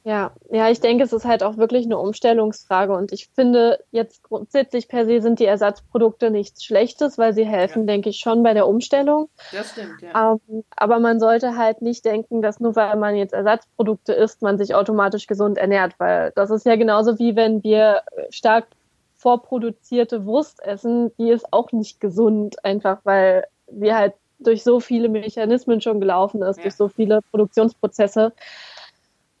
Ja, 0.02 0.32
ja, 0.50 0.70
ich 0.70 0.80
denke, 0.80 1.04
es 1.04 1.12
ist 1.12 1.26
halt 1.26 1.42
auch 1.42 1.58
wirklich 1.58 1.84
eine 1.84 1.98
Umstellungsfrage 1.98 2.94
und 2.94 3.12
ich 3.12 3.28
finde 3.34 3.84
jetzt 3.90 4.22
grundsätzlich 4.22 4.88
per 4.88 5.04
se 5.04 5.20
sind 5.20 5.38
die 5.38 5.44
Ersatzprodukte 5.44 6.30
nichts 6.30 6.64
Schlechtes, 6.64 7.18
weil 7.18 7.34
sie 7.34 7.44
helfen, 7.44 7.80
ja. 7.82 7.86
denke 7.86 8.08
ich, 8.08 8.16
schon 8.18 8.42
bei 8.42 8.54
der 8.54 8.66
Umstellung. 8.66 9.28
Das 9.52 9.72
stimmt, 9.72 10.00
ja. 10.00 10.32
Ähm, 10.32 10.64
aber 10.74 11.00
man 11.00 11.20
sollte 11.20 11.56
halt 11.58 11.82
nicht 11.82 12.06
denken, 12.06 12.40
dass 12.40 12.60
nur 12.60 12.76
weil 12.76 12.96
man 12.96 13.14
jetzt 13.14 13.34
Ersatzprodukte 13.34 14.14
isst, 14.14 14.40
man 14.40 14.56
sich 14.56 14.74
automatisch 14.74 15.26
gesund 15.26 15.58
ernährt, 15.58 15.94
weil 15.98 16.32
das 16.34 16.50
ist 16.50 16.64
ja 16.64 16.76
genauso 16.76 17.18
wie 17.18 17.36
wenn 17.36 17.62
wir 17.62 18.02
stark 18.30 18.68
vorproduzierte 19.16 20.24
Wurst 20.24 20.62
essen, 20.62 21.12
die 21.18 21.28
ist 21.28 21.52
auch 21.52 21.72
nicht 21.72 22.00
gesund, 22.00 22.64
einfach 22.64 23.00
weil 23.04 23.44
sie 23.66 23.94
halt 23.94 24.14
durch 24.38 24.62
so 24.64 24.80
viele 24.80 25.10
Mechanismen 25.10 25.82
schon 25.82 26.00
gelaufen 26.00 26.40
ist, 26.42 26.56
ja. 26.56 26.62
durch 26.62 26.74
so 26.74 26.88
viele 26.88 27.20
Produktionsprozesse. 27.30 28.32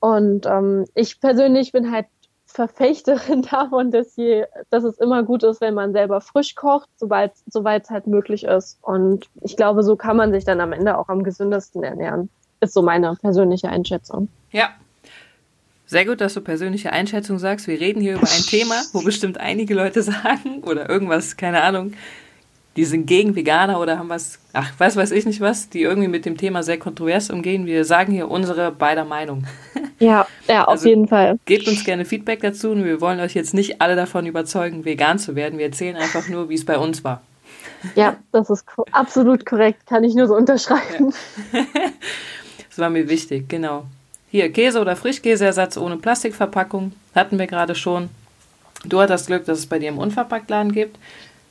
Und 0.00 0.46
ähm, 0.46 0.86
ich 0.94 1.20
persönlich 1.20 1.72
bin 1.72 1.92
halt 1.92 2.06
Verfechterin 2.46 3.42
davon, 3.50 3.90
dass, 3.90 4.16
je, 4.16 4.44
dass 4.70 4.84
es 4.84 4.98
immer 4.98 5.22
gut 5.22 5.42
ist, 5.42 5.60
wenn 5.60 5.74
man 5.74 5.92
selber 5.92 6.20
frisch 6.20 6.54
kocht, 6.54 6.88
soweit 6.96 7.32
es 7.54 7.90
halt 7.90 8.06
möglich 8.06 8.44
ist. 8.44 8.78
Und 8.82 9.26
ich 9.42 9.56
glaube, 9.56 9.82
so 9.82 9.96
kann 9.96 10.16
man 10.16 10.32
sich 10.32 10.44
dann 10.44 10.60
am 10.60 10.72
Ende 10.72 10.98
auch 10.98 11.08
am 11.08 11.22
gesündesten 11.22 11.82
ernähren. 11.82 12.28
Ist 12.60 12.74
so 12.74 12.82
meine 12.82 13.16
persönliche 13.20 13.68
Einschätzung. 13.68 14.28
Ja. 14.50 14.70
Sehr 15.86 16.04
gut, 16.04 16.20
dass 16.20 16.34
du 16.34 16.40
persönliche 16.40 16.92
Einschätzung 16.92 17.40
sagst. 17.40 17.66
Wir 17.66 17.80
reden 17.80 18.00
hier 18.00 18.14
über 18.14 18.22
ein 18.28 18.42
Thema, 18.46 18.80
wo 18.92 19.02
bestimmt 19.02 19.38
einige 19.38 19.74
Leute 19.74 20.02
sagen 20.04 20.62
oder 20.62 20.88
irgendwas, 20.88 21.36
keine 21.36 21.62
Ahnung, 21.62 21.94
die 22.76 22.84
sind 22.84 23.06
gegen 23.06 23.34
Veganer 23.34 23.80
oder 23.80 23.98
haben 23.98 24.08
was, 24.08 24.38
ach, 24.52 24.72
was 24.78 24.96
weiß 24.96 25.10
ich 25.10 25.26
nicht 25.26 25.40
was, 25.40 25.68
die 25.68 25.82
irgendwie 25.82 26.08
mit 26.08 26.24
dem 26.24 26.36
Thema 26.36 26.62
sehr 26.62 26.78
kontrovers 26.78 27.30
umgehen. 27.30 27.66
Wir 27.66 27.84
sagen 27.84 28.12
hier 28.12 28.30
unsere 28.30 28.72
beider 28.72 29.04
Meinung. 29.04 29.44
Ja, 30.02 30.26
ja, 30.48 30.62
auf 30.62 30.68
also, 30.68 30.88
jeden 30.88 31.08
Fall. 31.08 31.38
Gebt 31.44 31.68
uns 31.68 31.84
gerne 31.84 32.06
Feedback 32.06 32.40
dazu 32.40 32.70
und 32.70 32.86
wir 32.86 33.02
wollen 33.02 33.20
euch 33.20 33.34
jetzt 33.34 33.52
nicht 33.52 33.82
alle 33.82 33.96
davon 33.96 34.24
überzeugen, 34.24 34.86
vegan 34.86 35.18
zu 35.18 35.36
werden. 35.36 35.58
Wir 35.58 35.66
erzählen 35.66 35.94
einfach 35.94 36.26
nur, 36.26 36.48
wie 36.48 36.54
es 36.54 36.64
bei 36.64 36.78
uns 36.78 37.04
war. 37.04 37.20
Ja, 37.96 38.16
das 38.32 38.48
ist 38.48 38.64
absolut 38.92 39.44
korrekt, 39.44 39.84
kann 39.84 40.02
ich 40.02 40.14
nur 40.14 40.26
so 40.26 40.34
unterschreiben. 40.34 41.12
Ja. 41.52 41.60
das 42.70 42.78
war 42.78 42.88
mir 42.88 43.10
wichtig, 43.10 43.46
genau. 43.50 43.84
Hier, 44.30 44.50
Käse- 44.50 44.80
oder 44.80 44.96
Frischkäseersatz 44.96 45.76
ohne 45.76 45.98
Plastikverpackung, 45.98 46.92
hatten 47.14 47.38
wir 47.38 47.46
gerade 47.46 47.74
schon. 47.74 48.08
Du 48.84 49.00
hattest 49.00 49.10
das 49.10 49.26
Glück, 49.26 49.44
dass 49.44 49.58
es 49.58 49.66
bei 49.66 49.78
dir 49.78 49.90
im 49.90 49.98
Unverpacktladen 49.98 50.72
gibt. 50.72 50.96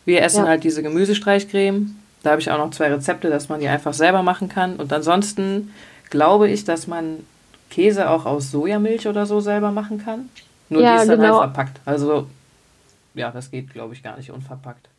Wir 0.06 0.22
essen 0.22 0.46
ja. 0.46 0.50
halt 0.50 0.64
diese 0.64 0.84
Gemüsestreichcreme. 0.84 1.96
Da 2.24 2.32
habe 2.32 2.42
ich 2.42 2.52
auch 2.52 2.58
noch 2.58 2.72
zwei 2.72 2.92
Rezepte, 2.92 3.30
dass 3.30 3.50
man 3.50 3.60
die 3.60 3.68
einfach 3.68 3.94
selber 3.94 4.24
machen 4.24 4.50
kann. 4.50 4.76
Und 4.76 4.92
ansonsten 4.92 5.74
glaube 6.10 6.50
ich, 6.50 6.66
dass 6.66 6.88
man 6.88 7.26
Käse 7.70 8.10
auch 8.10 8.26
aus 8.26 8.52
Sojamilch 8.52 9.08
oder 9.08 9.26
so 9.26 9.40
selber 9.40 9.72
machen 9.72 10.04
kann. 10.04 10.30
Nur 10.70 10.82
ja, 10.82 10.96
die 10.96 11.02
ist 11.02 11.10
dann 11.10 11.20
genau. 11.20 11.40
halt 11.40 11.54
verpackt. 11.54 11.80
Also 11.86 12.28
ja, 13.14 13.32
das 13.32 13.52
geht, 13.52 13.72
glaube 13.74 13.94
ich, 13.94 14.04
gar 14.04 14.18
nicht 14.18 14.32
unverpackt. 14.32 14.90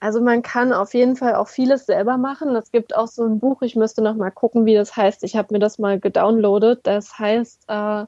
Also 0.00 0.20
man 0.20 0.42
kann 0.42 0.72
auf 0.72 0.94
jeden 0.94 1.16
Fall 1.16 1.34
auch 1.34 1.48
vieles 1.48 1.86
selber 1.86 2.18
machen. 2.18 2.54
Es 2.54 2.70
gibt 2.70 2.94
auch 2.94 3.08
so 3.08 3.24
ein 3.24 3.40
Buch, 3.40 3.62
ich 3.62 3.74
müsste 3.74 4.00
noch 4.00 4.14
mal 4.14 4.30
gucken, 4.30 4.64
wie 4.64 4.74
das 4.74 4.96
heißt. 4.96 5.24
Ich 5.24 5.36
habe 5.36 5.52
mir 5.52 5.58
das 5.58 5.78
mal 5.78 5.98
gedownloadet. 5.98 6.86
Das 6.86 7.18
heißt 7.18 7.64
äh, 7.66 8.04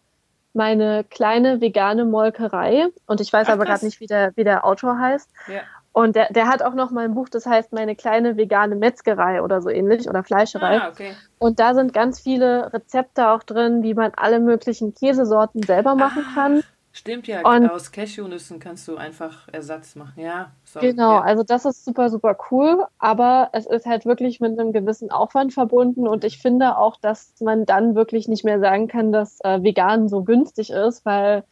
meine 0.55 1.05
kleine 1.05 1.61
vegane 1.61 2.05
Molkerei. 2.05 2.87
Und 3.07 3.21
ich 3.21 3.33
weiß 3.33 3.49
Ach, 3.49 3.55
aber 3.55 3.65
gerade 3.65 3.85
nicht, 3.85 3.99
wie 4.01 4.07
der, 4.07 4.33
wie 4.37 4.45
der 4.45 4.65
Autor 4.65 4.99
heißt. 4.99 5.29
Ja. 5.49 5.63
Und 5.93 6.15
der, 6.15 6.33
der 6.33 6.47
hat 6.47 6.63
auch 6.63 6.75
noch 6.75 6.91
mal 6.91 7.05
ein 7.05 7.15
Buch, 7.15 7.29
das 7.29 7.47
heißt 7.47 7.73
Meine 7.73 7.97
kleine 7.97 8.37
vegane 8.37 8.77
Metzgerei 8.77 9.43
oder 9.43 9.61
so 9.61 9.71
ähnlich 9.71 10.09
oder 10.09 10.23
Fleischerei. 10.23 10.81
Ah, 10.81 10.89
okay. 10.89 11.15
Und 11.39 11.59
da 11.59 11.75
sind 11.75 11.93
ganz 11.93 12.21
viele 12.21 12.73
Rezepte 12.73 13.29
auch 13.29 13.43
drin, 13.43 13.83
wie 13.83 13.95
man 13.95 14.13
alle 14.17 14.39
möglichen 14.39 14.95
Käsesorten 14.95 15.63
selber 15.63 15.97
machen 15.97 16.25
ah, 16.29 16.35
kann. 16.35 16.63
Stimmt 16.93 17.29
ja, 17.29 17.49
und, 17.49 17.71
aus 17.71 17.93
Cashewnüssen 17.93 18.59
kannst 18.59 18.89
du 18.89 18.97
einfach 18.97 19.49
Ersatz 19.53 19.95
machen. 19.95 20.21
Ja, 20.21 20.51
sorry. 20.65 20.91
Genau, 20.91 21.15
ja. 21.15 21.21
also 21.21 21.45
das 21.45 21.65
ist 21.65 21.85
super, 21.85 22.09
super 22.09 22.37
cool, 22.51 22.85
aber 22.99 23.51
es 23.53 23.67
ist 23.67 23.87
halt 23.87 24.07
wirklich 24.07 24.41
mit 24.41 24.59
einem 24.59 24.73
gewissen 24.73 25.13
Aufwand 25.13 25.53
verbunden 25.53 26.09
und 26.09 26.25
ich 26.25 26.39
finde 26.39 26.79
auch, 26.79 26.97
dass 26.97 27.33
man 27.41 27.65
dann 27.65 27.95
wirklich 27.95 28.27
nicht 28.27 28.45
mehr 28.45 28.59
sagen 28.59 28.89
kann, 28.89 29.13
dass 29.13 29.39
äh, 29.45 29.63
vegan 29.63 30.09
so 30.09 30.25
günstig 30.25 30.71
ist, 30.71 31.05
weil 31.07 31.45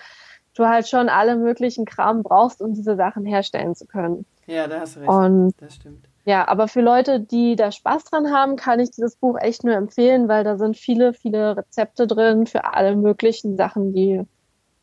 du 0.58 0.66
halt 0.66 0.88
schon 0.88 1.08
alle 1.08 1.36
möglichen 1.36 1.84
Kram 1.84 2.22
brauchst, 2.22 2.60
um 2.60 2.74
diese 2.74 2.96
Sachen 2.96 3.24
herstellen 3.24 3.74
zu 3.74 3.86
können. 3.86 4.26
Ja, 4.46 4.66
da 4.66 4.80
hast 4.80 4.96
du 4.96 5.00
recht. 5.00 5.10
Und 5.10 5.54
das 5.58 5.74
stimmt. 5.74 6.04
Ja, 6.24 6.46
aber 6.46 6.68
für 6.68 6.82
Leute, 6.82 7.20
die 7.20 7.56
da 7.56 7.72
Spaß 7.72 8.04
dran 8.04 8.30
haben, 8.30 8.56
kann 8.56 8.80
ich 8.80 8.90
dieses 8.90 9.16
Buch 9.16 9.38
echt 9.40 9.64
nur 9.64 9.74
empfehlen, 9.74 10.28
weil 10.28 10.44
da 10.44 10.58
sind 10.58 10.76
viele, 10.76 11.14
viele 11.14 11.56
Rezepte 11.56 12.06
drin 12.06 12.46
für 12.46 12.64
alle 12.74 12.96
möglichen 12.96 13.56
Sachen, 13.56 13.94
die, 13.94 14.20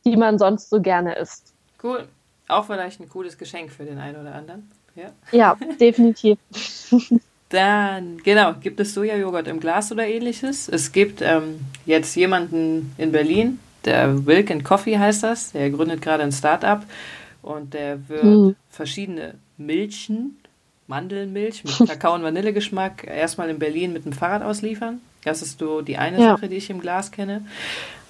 die 0.05 0.17
man 0.17 0.39
sonst 0.39 0.71
so 0.71 0.81
gerne 0.81 1.15
isst. 1.15 1.53
Cool. 1.83 2.07
Auch 2.47 2.65
vielleicht 2.65 2.99
ein 2.99 3.09
cooles 3.09 3.37
Geschenk 3.37 3.71
für 3.71 3.85
den 3.85 3.99
einen 3.99 4.21
oder 4.21 4.33
anderen. 4.33 4.71
Ja, 4.95 5.11
ja 5.31 5.57
definitiv. 5.79 6.39
Dann, 7.49 8.17
genau, 8.23 8.53
gibt 8.53 8.79
es 8.79 8.93
Sojajoghurt 8.93 9.47
im 9.47 9.59
Glas 9.59 9.91
oder 9.91 10.07
ähnliches? 10.07 10.67
Es 10.67 10.91
gibt 10.91 11.21
ähm, 11.21 11.59
jetzt 11.85 12.15
jemanden 12.15 12.93
in 12.97 13.11
Berlin, 13.11 13.59
der 13.85 14.25
Wilk 14.25 14.51
and 14.51 14.63
Coffee 14.63 14.97
heißt 14.97 15.23
das. 15.23 15.51
Der 15.51 15.69
gründet 15.69 16.01
gerade 16.01 16.23
ein 16.23 16.31
Startup 16.31 16.83
und 17.41 17.73
der 17.73 18.09
wird 18.09 18.23
hm. 18.23 18.55
verschiedene 18.69 19.35
Milchen, 19.57 20.37
Mandelmilch 20.87 21.63
mit 21.63 21.89
Kakao- 21.89 22.15
und 22.15 22.23
Vanillegeschmack 22.23 23.05
erstmal 23.07 23.49
in 23.49 23.59
Berlin 23.59 23.93
mit 23.93 24.05
dem 24.05 24.13
Fahrrad 24.13 24.43
ausliefern. 24.43 24.99
Das 25.23 25.41
ist 25.41 25.59
so 25.59 25.81
die 25.81 25.97
eine 25.97 26.19
ja. 26.19 26.35
Sache, 26.35 26.47
die 26.47 26.55
ich 26.55 26.69
im 26.69 26.79
Glas 26.79 27.11
kenne. 27.11 27.45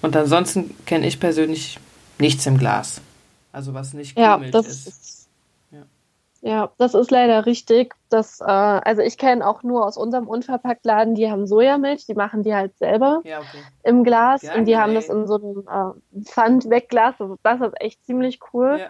Und 0.02 0.14
ansonsten 0.16 0.74
kenne 0.84 1.06
ich 1.06 1.18
persönlich 1.18 1.78
nichts 2.18 2.46
im 2.46 2.58
Glas. 2.58 3.00
Also 3.52 3.72
was 3.72 3.94
nicht 3.94 4.16
Kuhmilch 4.16 4.52
ja, 4.52 4.60
ist. 4.60 4.86
ist 4.86 5.15
ja, 6.42 6.70
das 6.78 6.94
ist 6.94 7.10
leider 7.10 7.46
richtig. 7.46 7.94
Das, 8.08 8.40
äh, 8.40 8.44
also 8.44 9.02
ich 9.02 9.18
kenne 9.18 9.46
auch 9.46 9.62
nur 9.62 9.84
aus 9.84 9.96
unserem 9.96 10.28
Unverpacktladen, 10.28 11.14
die 11.14 11.30
haben 11.30 11.46
Sojamilch, 11.46 12.06
die 12.06 12.14
machen 12.14 12.42
die 12.42 12.54
halt 12.54 12.76
selber 12.78 13.20
ja, 13.24 13.40
okay. 13.40 13.62
im 13.82 14.04
Glas 14.04 14.42
ja, 14.42 14.54
und 14.54 14.66
die 14.66 14.72
nee. 14.72 14.78
haben 14.78 14.94
das 14.94 15.08
in 15.08 15.26
so 15.26 15.36
einem 15.36 15.94
äh, 16.14 16.22
Pfandwegglas. 16.24 17.14
Also 17.18 17.36
das 17.42 17.60
ist 17.60 17.80
echt 17.80 18.04
ziemlich 18.04 18.40
cool. 18.52 18.78
Ja. 18.80 18.86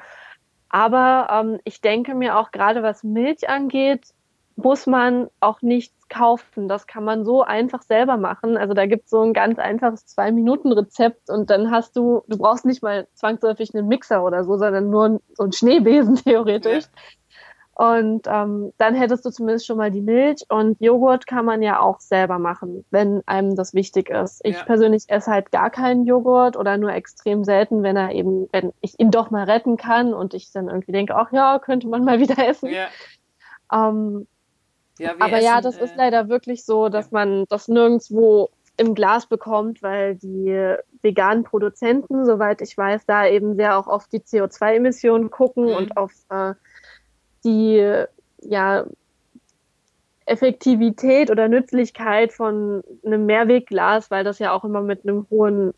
Aber 0.69 1.29
ähm, 1.31 1.61
ich 1.65 1.81
denke 1.81 2.15
mir 2.15 2.39
auch 2.39 2.51
gerade 2.51 2.83
was 2.83 3.03
Milch 3.03 3.49
angeht, 3.49 4.13
muss 4.57 4.87
man 4.87 5.29
auch 5.41 5.61
nichts 5.61 6.09
kaufen. 6.09 6.67
Das 6.67 6.87
kann 6.87 7.05
man 7.05 7.25
so 7.25 7.43
einfach 7.43 7.83
selber 7.83 8.17
machen. 8.17 8.57
Also 8.57 8.73
da 8.75 8.87
gibt 8.87 9.05
es 9.05 9.11
so 9.11 9.23
ein 9.23 9.35
ganz 9.35 9.59
einfaches 9.59 10.07
Zwei-Minuten-Rezept 10.07 11.31
und 11.31 11.51
dann 11.51 11.71
hast 11.71 11.95
du, 11.97 12.23
du 12.27 12.39
brauchst 12.39 12.65
nicht 12.65 12.83
mal 12.83 13.07
zwangsläufig 13.15 13.75
einen 13.75 13.87
Mixer 13.87 14.25
oder 14.25 14.45
so, 14.45 14.57
sondern 14.57 14.91
nur 14.91 15.21
so 15.35 15.43
einen 15.43 15.53
Schneebesen 15.53 16.17
theoretisch. 16.25 16.85
Ja. 16.85 16.91
Und 17.79 18.27
ähm, 18.27 18.73
dann 18.79 18.95
hättest 18.95 19.27
du 19.27 19.31
zumindest 19.31 19.67
schon 19.67 19.77
mal 19.77 19.91
die 19.91 20.01
Milch 20.01 20.47
und 20.49 20.81
Joghurt 20.81 21.27
kann 21.27 21.45
man 21.45 21.61
ja 21.61 21.79
auch 21.79 22.01
selber 22.01 22.39
machen, 22.39 22.87
wenn 22.91 23.23
einem 23.27 23.55
das 23.55 23.75
wichtig 23.75 24.09
ist. 24.09 24.41
Ich 24.45 24.57
ja. 24.57 24.65
persönlich 24.65 25.05
esse 25.09 25.31
halt 25.31 25.53
gar 25.53 25.69
keinen 25.69 26.07
Joghurt 26.07 26.57
oder 26.57 26.79
nur 26.79 26.95
extrem 26.95 27.45
selten, 27.45 27.83
wenn 27.83 27.99
er 27.99 28.13
eben, 28.13 28.49
wenn 28.51 28.73
ich 28.81 28.99
ihn 28.99 29.11
doch 29.11 29.31
mal 29.31 29.45
retten 29.45 29.77
kann 29.77 30.15
und 30.15 30.33
ich 30.33 30.51
dann 30.53 30.69
irgendwie 30.69 30.93
denke, 30.93 31.17
ach 31.17 31.33
ja, 31.33 31.59
könnte 31.59 31.87
man 31.87 32.03
mal 32.03 32.19
wieder 32.19 32.39
essen. 32.49 32.71
Ja. 32.71 32.87
Ähm, 33.71 34.27
ja, 34.99 35.11
aber 35.19 35.33
essen, 35.33 35.45
ja, 35.45 35.61
das 35.61 35.77
äh, 35.77 35.85
ist 35.85 35.97
leider 35.97 36.31
wirklich 36.31 36.65
so, 36.65 36.89
dass 36.89 37.11
man 37.11 37.45
das 37.51 37.69
nirgendwo 37.69 38.49
im 38.79 38.95
Glas 38.95 39.27
bekommt, 39.27 39.83
weil 39.83 40.15
die 40.17 40.77
veganen 41.03 41.45
Produzenten, 41.45 42.25
soweit 42.25 42.63
ich 42.63 42.77
weiß, 42.77 43.05
da 43.05 43.27
eben 43.27 43.55
sehr 43.55 43.79
auch 43.79 43.87
auf 43.87 44.09
die 44.09 44.21
CO2-Emissionen 44.21 45.31
gucken 45.31 45.65
mhm. 45.65 45.75
und 45.75 45.97
auf 45.99 46.13
äh, 46.31 46.55
die 47.45 48.05
ja, 48.43 48.85
Effektivität 50.27 51.31
oder 51.31 51.49
Nützlichkeit 51.49 52.33
von 52.33 52.83
einem 53.05 53.27
Mehrwegglas, 53.27 54.11
weil 54.11 54.25
das 54.25 54.39
ja 54.39 54.53
auch 54.53 54.65
immer 54.65 54.83
mit 54.83 55.05
einem 55.05 55.27
hohen 55.31 55.73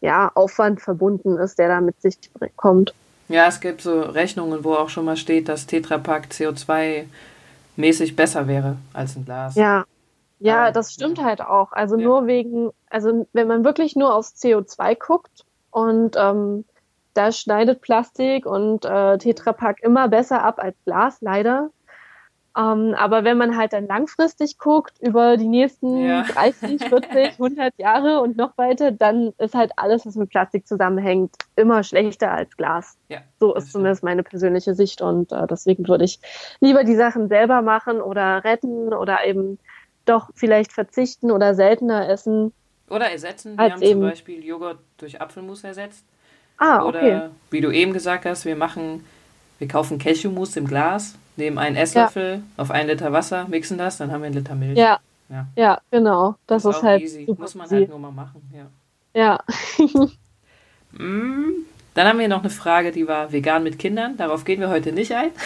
ja, 0.00 0.30
Aufwand 0.34 0.80
verbunden 0.80 1.36
ist, 1.38 1.58
der 1.58 1.68
da 1.68 1.80
mit 1.80 2.00
sich 2.00 2.16
kommt. 2.56 2.94
Ja, 3.28 3.46
es 3.46 3.60
gibt 3.60 3.82
so 3.82 4.00
Rechnungen, 4.00 4.64
wo 4.64 4.74
auch 4.74 4.88
schon 4.88 5.04
mal 5.04 5.16
steht, 5.16 5.48
dass 5.48 5.66
Tetrapack 5.66 6.28
CO2-mäßig 6.30 8.16
besser 8.16 8.46
wäre 8.48 8.76
als 8.92 9.16
ein 9.16 9.24
Glas. 9.24 9.54
Ja, 9.54 9.84
ja, 10.38 10.64
Aber, 10.64 10.72
das 10.72 10.92
stimmt 10.92 11.18
ja. 11.18 11.24
halt 11.24 11.40
auch. 11.40 11.72
Also 11.72 11.96
ja. 11.96 12.04
nur 12.04 12.26
wegen, 12.26 12.70
also 12.90 13.26
wenn 13.32 13.46
man 13.46 13.64
wirklich 13.64 13.94
nur 13.94 14.14
aufs 14.14 14.34
CO2 14.42 14.98
guckt 14.98 15.44
und 15.70 16.16
ähm, 16.18 16.64
da 17.14 17.32
schneidet 17.32 17.80
Plastik 17.80 18.46
und 18.46 18.84
äh, 18.84 19.18
Tetrapack 19.18 19.82
immer 19.82 20.08
besser 20.08 20.42
ab 20.42 20.58
als 20.58 20.76
Glas, 20.84 21.18
leider. 21.20 21.70
Ähm, 22.56 22.94
aber 22.98 23.24
wenn 23.24 23.38
man 23.38 23.56
halt 23.56 23.72
dann 23.72 23.86
langfristig 23.86 24.58
guckt, 24.58 24.98
über 25.00 25.38
die 25.38 25.48
nächsten 25.48 26.04
ja. 26.04 26.22
30, 26.22 26.84
40, 26.84 27.32
100 27.32 27.72
Jahre 27.78 28.20
und 28.20 28.36
noch 28.36 28.58
weiter, 28.58 28.92
dann 28.92 29.32
ist 29.38 29.54
halt 29.54 29.72
alles, 29.76 30.04
was 30.04 30.16
mit 30.16 30.28
Plastik 30.28 30.66
zusammenhängt, 30.66 31.34
immer 31.56 31.82
schlechter 31.82 32.30
als 32.30 32.54
Glas. 32.56 32.98
Ja, 33.08 33.22
so 33.40 33.54
ist 33.54 33.72
zumindest 33.72 34.02
meine 34.02 34.22
persönliche 34.22 34.74
Sicht 34.74 35.00
und 35.00 35.32
äh, 35.32 35.46
deswegen 35.46 35.88
würde 35.88 36.04
ich 36.04 36.20
lieber 36.60 36.84
die 36.84 36.96
Sachen 36.96 37.28
selber 37.28 37.62
machen 37.62 38.02
oder 38.02 38.44
retten 38.44 38.92
oder 38.92 39.24
eben 39.24 39.58
doch 40.04 40.30
vielleicht 40.34 40.72
verzichten 40.72 41.30
oder 41.30 41.54
seltener 41.54 42.08
essen. 42.08 42.52
Oder 42.90 43.10
ersetzen. 43.10 43.56
Wir 43.56 43.72
haben 43.72 43.82
zum 43.82 44.00
Beispiel 44.00 44.44
Joghurt 44.44 44.78
durch 44.98 45.20
Apfelmus 45.22 45.64
ersetzt. 45.64 46.04
Ah, 46.62 46.84
okay. 46.84 46.98
Oder 46.98 47.30
wie 47.50 47.60
du 47.60 47.72
eben 47.72 47.92
gesagt 47.92 48.24
hast, 48.24 48.44
wir 48.44 48.54
machen, 48.54 49.04
wir 49.58 49.66
kaufen 49.66 49.98
Cashewmus 49.98 50.56
im 50.56 50.68
Glas, 50.68 51.16
nehmen 51.36 51.58
einen 51.58 51.74
Esslöffel 51.74 52.34
ja. 52.34 52.62
auf 52.62 52.70
einen 52.70 52.88
Liter 52.88 53.12
Wasser, 53.12 53.46
mixen 53.48 53.78
das, 53.78 53.96
dann 53.96 54.12
haben 54.12 54.20
wir 54.20 54.26
einen 54.26 54.36
Liter 54.36 54.54
Milch. 54.54 54.78
Ja. 54.78 55.00
Ja, 55.28 55.46
ja 55.56 55.80
genau. 55.90 56.36
Das, 56.46 56.62
das 56.62 56.70
ist, 56.70 56.76
ist 56.78 56.82
halt 56.84 57.02
easy. 57.02 57.34
Muss 57.36 57.56
man 57.56 57.68
halt 57.68 57.88
nur 57.88 57.98
mal 57.98 58.12
machen, 58.12 58.42
ja. 58.54 58.66
Ja. 59.14 59.40
mm, 60.92 61.50
dann 61.94 62.06
haben 62.06 62.18
wir 62.20 62.28
noch 62.28 62.40
eine 62.40 62.50
Frage, 62.50 62.92
die 62.92 63.08
war 63.08 63.32
vegan 63.32 63.64
mit 63.64 63.80
Kindern. 63.80 64.16
Darauf 64.16 64.44
gehen 64.44 64.60
wir 64.60 64.68
heute 64.68 64.92
nicht 64.92 65.12
ein. 65.12 65.30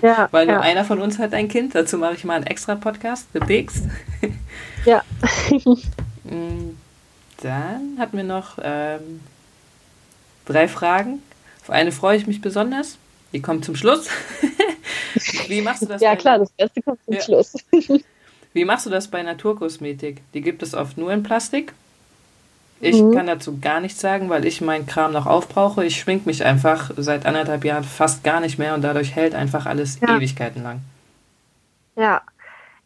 Ja, 0.00 0.28
Weil 0.30 0.46
nur 0.46 0.54
ja. 0.54 0.60
einer 0.60 0.84
von 0.84 1.00
uns 1.00 1.18
hat 1.18 1.34
ein 1.34 1.48
Kind. 1.48 1.74
Dazu 1.74 1.98
mache 1.98 2.14
ich 2.14 2.22
mal 2.22 2.34
einen 2.34 2.46
extra 2.46 2.76
Podcast 2.76 3.26
demnächst. 3.34 3.84
ja. 4.84 5.02
Mm, 6.24 6.76
dann 7.42 7.96
hatten 7.98 8.16
wir 8.18 8.24
noch, 8.24 8.58
ähm, 8.62 9.20
drei 10.48 10.68
Fragen. 10.68 11.22
Auf 11.62 11.70
eine 11.70 11.92
freue 11.92 12.16
ich 12.16 12.26
mich 12.26 12.40
besonders. 12.40 12.98
Die 13.32 13.42
kommt 13.42 13.64
zum 13.64 13.76
Schluss. 13.76 14.08
Wie 15.48 15.60
machst 15.60 15.82
du 15.82 15.86
das? 15.86 16.00
Ja, 16.00 16.16
klar, 16.16 16.38
das 16.38 16.52
erste 16.56 16.82
kommt 16.82 17.04
zum 17.04 17.14
ja. 17.14 17.20
Schluss. 17.20 17.54
Wie 18.52 18.64
machst 18.64 18.86
du 18.86 18.90
das 18.90 19.08
bei 19.08 19.22
Naturkosmetik? 19.22 20.22
Die 20.32 20.40
gibt 20.40 20.62
es 20.62 20.74
oft 20.74 20.96
nur 20.96 21.12
in 21.12 21.22
Plastik. 21.22 21.74
Ich 22.80 23.02
mhm. 23.02 23.12
kann 23.12 23.26
dazu 23.26 23.58
gar 23.60 23.80
nichts 23.80 24.00
sagen, 24.00 24.30
weil 24.30 24.46
ich 24.46 24.60
meinen 24.60 24.86
Kram 24.86 25.12
noch 25.12 25.26
aufbrauche. 25.26 25.84
Ich 25.84 26.00
schmink 26.00 26.26
mich 26.26 26.44
einfach 26.44 26.92
seit 26.96 27.26
anderthalb 27.26 27.64
Jahren 27.64 27.84
fast 27.84 28.24
gar 28.24 28.40
nicht 28.40 28.58
mehr 28.58 28.74
und 28.74 28.82
dadurch 28.82 29.14
hält 29.14 29.34
einfach 29.34 29.66
alles 29.66 30.00
ja. 30.00 30.16
Ewigkeiten 30.16 30.62
lang. 30.62 30.80
Ja, 31.96 32.22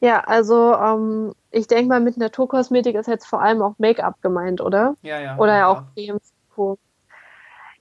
ja, 0.01 0.21
also 0.25 0.75
ähm, 0.75 1.33
ich 1.53 1.69
denke 1.69 1.89
mal, 1.89 2.01
mit 2.01 2.17
Naturkosmetik 2.17 2.97
ist 2.97 3.07
jetzt 3.07 3.27
vor 3.27 3.41
allem 3.41 3.63
auch 3.63 3.75
Make-up 3.79 4.21
gemeint, 4.21 4.61
oder? 4.61 4.97
Ja, 5.03 5.21
ja. 5.21 5.37
Oder 5.37 5.59
ja 5.59 5.69
auch 5.69 5.83
Cremes. 5.95 6.33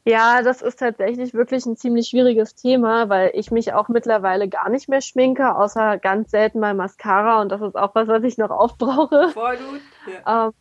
Ja, 0.05 0.41
das 0.41 0.62
ist 0.62 0.79
tatsächlich 0.79 1.34
wirklich 1.34 1.65
ein 1.65 1.77
ziemlich 1.77 2.08
schwieriges 2.08 2.55
Thema, 2.55 3.08
weil 3.10 3.31
ich 3.36 3.51
mich 3.51 3.74
auch 3.74 3.88
mittlerweile 3.88 4.50
gar 4.50 4.70
nicht 4.70 4.89
mehr 4.89 5.01
schminke, 5.01 5.55
außer 5.55 6.00
ganz 6.00 6.31
selten 6.31 6.60
mal 6.60 6.74
Mascara 6.74 7.41
und 7.41 7.50
das 7.51 7.62
ist 7.62 7.75
auch 7.75 7.93
was, 7.93 8.08
was 8.08 8.24
ich 8.24 8.38
noch 8.38 8.50
aufbrauche. 8.50 9.29
Voll 9.29 9.58
gut. 9.58 9.81
Ja. 10.08 10.48
Ähm, 10.48 10.53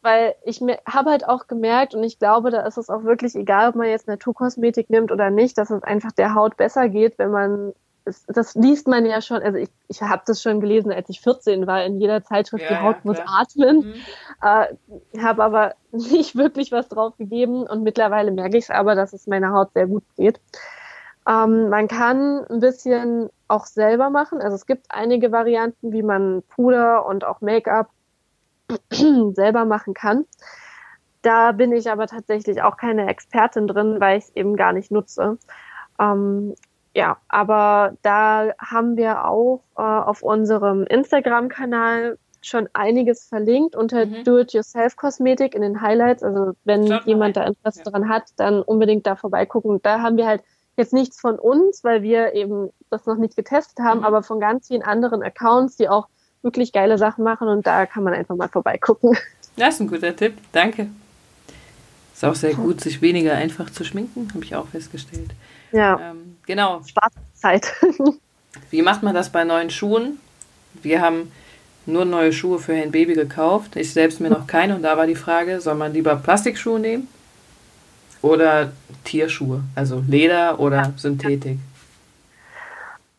weil 0.00 0.36
ich 0.44 0.60
habe 0.86 1.10
halt 1.10 1.28
auch 1.28 1.48
gemerkt 1.48 1.94
und 1.94 2.02
ich 2.02 2.18
glaube, 2.18 2.50
da 2.50 2.66
ist 2.66 2.78
es 2.78 2.88
auch 2.88 3.04
wirklich 3.04 3.34
egal, 3.34 3.70
ob 3.70 3.74
man 3.74 3.88
jetzt 3.88 4.06
Naturkosmetik 4.08 4.88
nimmt 4.88 5.12
oder 5.12 5.30
nicht, 5.30 5.58
dass 5.58 5.70
es 5.70 5.82
einfach 5.82 6.12
der 6.12 6.34
Haut 6.34 6.56
besser 6.56 6.88
geht, 6.88 7.18
wenn 7.18 7.30
man 7.30 7.72
das, 8.08 8.24
das 8.26 8.54
liest 8.54 8.88
man 8.88 9.04
ja 9.04 9.20
schon, 9.20 9.42
also 9.42 9.58
ich, 9.58 9.68
ich 9.88 10.00
habe 10.00 10.22
das 10.26 10.42
schon 10.42 10.60
gelesen, 10.60 10.90
als 10.90 11.08
ich 11.10 11.20
14 11.20 11.66
war, 11.66 11.84
in 11.84 12.00
jeder 12.00 12.24
Zeitschrift, 12.24 12.64
ja, 12.64 12.70
die 12.70 12.82
Haut 12.82 12.96
ja, 12.96 13.00
muss 13.04 13.18
atmen. 13.26 13.76
Mhm. 13.76 13.94
Äh, 14.42 15.22
habe 15.22 15.44
aber 15.44 15.74
nicht 15.92 16.36
wirklich 16.36 16.72
was 16.72 16.88
drauf 16.88 17.16
gegeben 17.18 17.66
und 17.66 17.82
mittlerweile 17.82 18.30
merke 18.30 18.56
ich 18.56 18.64
es 18.64 18.70
aber, 18.70 18.94
dass 18.94 19.12
es 19.12 19.26
meiner 19.26 19.52
Haut 19.52 19.72
sehr 19.74 19.86
gut 19.86 20.04
geht. 20.16 20.40
Ähm, 21.28 21.68
man 21.68 21.88
kann 21.88 22.46
ein 22.46 22.60
bisschen 22.60 23.28
auch 23.48 23.66
selber 23.66 24.08
machen. 24.08 24.40
Also 24.40 24.54
es 24.54 24.64
gibt 24.64 24.86
einige 24.88 25.30
Varianten, 25.30 25.92
wie 25.92 26.02
man 26.02 26.42
Puder 26.48 27.04
und 27.04 27.24
auch 27.24 27.42
Make-up 27.42 27.90
selber 28.90 29.66
machen 29.66 29.92
kann. 29.92 30.24
Da 31.20 31.52
bin 31.52 31.72
ich 31.72 31.90
aber 31.90 32.06
tatsächlich 32.06 32.62
auch 32.62 32.76
keine 32.76 33.08
Expertin 33.08 33.66
drin, 33.66 34.00
weil 34.00 34.18
ich 34.18 34.24
es 34.24 34.36
eben 34.36 34.56
gar 34.56 34.72
nicht 34.72 34.90
nutze. 34.90 35.36
Ähm, 35.98 36.54
ja, 36.98 37.16
aber 37.28 37.96
da 38.02 38.50
haben 38.58 38.96
wir 38.96 39.24
auch 39.24 39.62
äh, 39.76 39.82
auf 39.82 40.24
unserem 40.24 40.82
Instagram-Kanal 40.82 42.18
schon 42.40 42.68
einiges 42.72 43.24
verlinkt 43.28 43.76
unter 43.76 44.04
mhm. 44.04 44.24
Do-It-Yourself-Kosmetik 44.24 45.54
in 45.54 45.62
den 45.62 45.80
Highlights. 45.80 46.24
Also 46.24 46.54
wenn 46.64 46.88
Schaut 46.88 47.04
jemand 47.04 47.36
da 47.36 47.44
Interesse 47.44 47.78
ja. 47.78 47.84
daran 47.84 48.08
hat, 48.08 48.24
dann 48.34 48.62
unbedingt 48.62 49.06
da 49.06 49.14
vorbeigucken. 49.14 49.78
Da 49.80 50.00
haben 50.00 50.16
wir 50.16 50.26
halt 50.26 50.42
jetzt 50.76 50.92
nichts 50.92 51.20
von 51.20 51.38
uns, 51.38 51.84
weil 51.84 52.02
wir 52.02 52.34
eben 52.34 52.70
das 52.90 53.06
noch 53.06 53.16
nicht 53.16 53.36
getestet 53.36 53.78
haben, 53.78 54.00
mhm. 54.00 54.04
aber 54.04 54.24
von 54.24 54.40
ganz 54.40 54.66
vielen 54.66 54.82
anderen 54.82 55.22
Accounts, 55.22 55.76
die 55.76 55.88
auch 55.88 56.08
wirklich 56.42 56.72
geile 56.72 56.98
Sachen 56.98 57.22
machen 57.22 57.46
und 57.46 57.64
da 57.64 57.86
kann 57.86 58.02
man 58.02 58.12
einfach 58.12 58.34
mal 58.34 58.48
vorbeigucken. 58.48 59.16
Das 59.56 59.74
ist 59.74 59.80
ein 59.80 59.88
guter 59.88 60.14
Tipp, 60.16 60.34
danke. 60.50 60.88
Ist 62.18 62.24
auch 62.24 62.34
sehr 62.34 62.54
gut, 62.54 62.80
sich 62.80 63.00
weniger 63.00 63.36
einfach 63.36 63.70
zu 63.70 63.84
schminken, 63.84 64.28
habe 64.34 64.44
ich 64.44 64.56
auch 64.56 64.66
festgestellt. 64.66 65.30
Ja. 65.70 66.10
Ähm, 66.10 66.36
genau. 66.46 66.82
Spaßzeit. 66.84 67.72
Wie 68.70 68.82
macht 68.82 69.04
man 69.04 69.14
das 69.14 69.30
bei 69.30 69.44
neuen 69.44 69.70
Schuhen? 69.70 70.18
Wir 70.82 71.00
haben 71.00 71.30
nur 71.86 72.04
neue 72.04 72.32
Schuhe 72.32 72.58
für 72.58 72.74
Herrn 72.74 72.90
Baby 72.90 73.14
gekauft. 73.14 73.76
Ich 73.76 73.92
selbst 73.92 74.20
mir 74.20 74.30
noch 74.30 74.48
keine. 74.48 74.74
Und 74.74 74.82
da 74.82 74.96
war 74.96 75.06
die 75.06 75.14
Frage, 75.14 75.60
soll 75.60 75.76
man 75.76 75.92
lieber 75.92 76.16
Plastikschuhe 76.16 76.80
nehmen 76.80 77.06
oder 78.20 78.72
Tierschuhe? 79.04 79.62
Also 79.76 80.02
Leder 80.08 80.58
oder 80.58 80.76
ja. 80.76 80.92
Synthetik? 80.96 81.60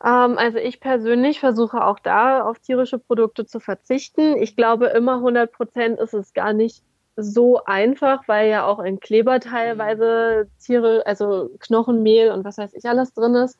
Ähm, 0.03 0.37
also 0.37 0.57
ich 0.57 0.81
persönlich 0.81 1.39
versuche 1.39 1.85
auch 1.85 1.99
da 1.99 2.43
auf 2.43 2.59
tierische 2.59 2.99
Produkte 2.99 3.45
zu 3.45 3.61
verzichten. 3.61 4.35
Ich 4.35 4.57
glaube, 4.57 4.87
immer 4.87 5.15
100 5.15 5.53
Prozent 5.53 6.01
ist 6.01 6.13
es 6.13 6.33
gar 6.33 6.51
nicht 6.51 6.83
so 7.21 7.63
einfach, 7.65 8.27
weil 8.27 8.49
ja 8.49 8.65
auch 8.65 8.79
in 8.79 8.99
Kleber 8.99 9.39
teilweise 9.39 10.47
Tiere, 10.59 11.03
also 11.05 11.49
Knochenmehl 11.59 12.31
und 12.31 12.43
was 12.43 12.57
weiß 12.57 12.73
ich 12.73 12.85
alles 12.87 13.13
drin 13.13 13.35
ist. 13.35 13.57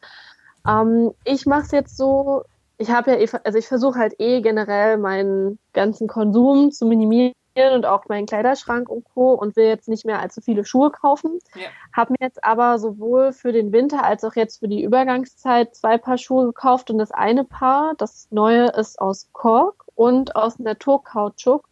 Ähm, 0.67 1.11
ich 1.23 1.45
mache 1.45 1.63
es 1.63 1.71
jetzt 1.71 1.97
so, 1.97 2.43
ich 2.77 2.89
habe 2.91 3.11
ja, 3.11 3.17
eh, 3.17 3.27
also 3.43 3.57
ich 3.57 3.67
versuche 3.67 3.99
halt 3.99 4.19
eh 4.19 4.41
generell 4.41 4.97
meinen 4.97 5.59
ganzen 5.73 6.07
Konsum 6.07 6.71
zu 6.71 6.85
minimieren 6.85 7.33
und 7.73 7.85
auch 7.85 8.07
meinen 8.07 8.25
Kleiderschrank 8.25 8.89
und 8.89 9.05
Co. 9.13 9.33
und 9.33 9.55
will 9.55 9.65
jetzt 9.65 9.89
nicht 9.89 10.05
mehr 10.05 10.19
allzu 10.19 10.39
viele 10.39 10.63
Schuhe 10.63 10.91
kaufen. 10.91 11.39
Ja. 11.55 11.67
Habe 11.93 12.13
mir 12.13 12.25
jetzt 12.25 12.43
aber 12.43 12.79
sowohl 12.79 13.33
für 13.33 13.51
den 13.51 13.71
Winter 13.73 14.03
als 14.03 14.23
auch 14.23 14.35
jetzt 14.35 14.59
für 14.59 14.67
die 14.67 14.83
Übergangszeit 14.83 15.75
zwei 15.75 15.97
Paar 15.97 16.17
Schuhe 16.17 16.45
gekauft 16.45 16.89
und 16.89 16.99
das 16.99 17.11
eine 17.11 17.43
Paar, 17.43 17.95
das 17.97 18.27
neue 18.31 18.67
ist 18.67 19.01
aus 19.01 19.27
Kork 19.33 19.83
und 19.95 20.35
aus 20.35 20.59
Naturkautschuk 20.59 21.67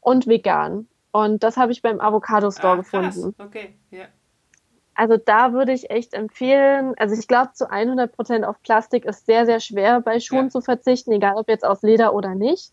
und 0.00 0.26
vegan. 0.26 0.88
Und 1.16 1.42
das 1.42 1.56
habe 1.56 1.72
ich 1.72 1.80
beim 1.80 1.98
Avocado 1.98 2.50
Store 2.50 2.74
ah, 2.74 2.76
gefunden. 2.76 3.34
Okay, 3.38 3.74
ja. 3.90 4.04
Also 4.94 5.16
da 5.16 5.54
würde 5.54 5.72
ich 5.72 5.88
echt 5.88 6.12
empfehlen, 6.12 6.92
also 6.98 7.14
ich 7.18 7.26
glaube 7.26 7.52
zu 7.54 7.70
100 7.70 8.14
Prozent 8.14 8.44
auf 8.44 8.60
Plastik 8.62 9.06
ist 9.06 9.24
sehr, 9.24 9.46
sehr 9.46 9.60
schwer 9.60 10.02
bei 10.02 10.20
Schuhen 10.20 10.44
ja. 10.44 10.50
zu 10.50 10.60
verzichten, 10.60 11.12
egal 11.12 11.36
ob 11.36 11.48
jetzt 11.48 11.64
aus 11.64 11.80
Leder 11.80 12.12
oder 12.12 12.34
nicht. 12.34 12.70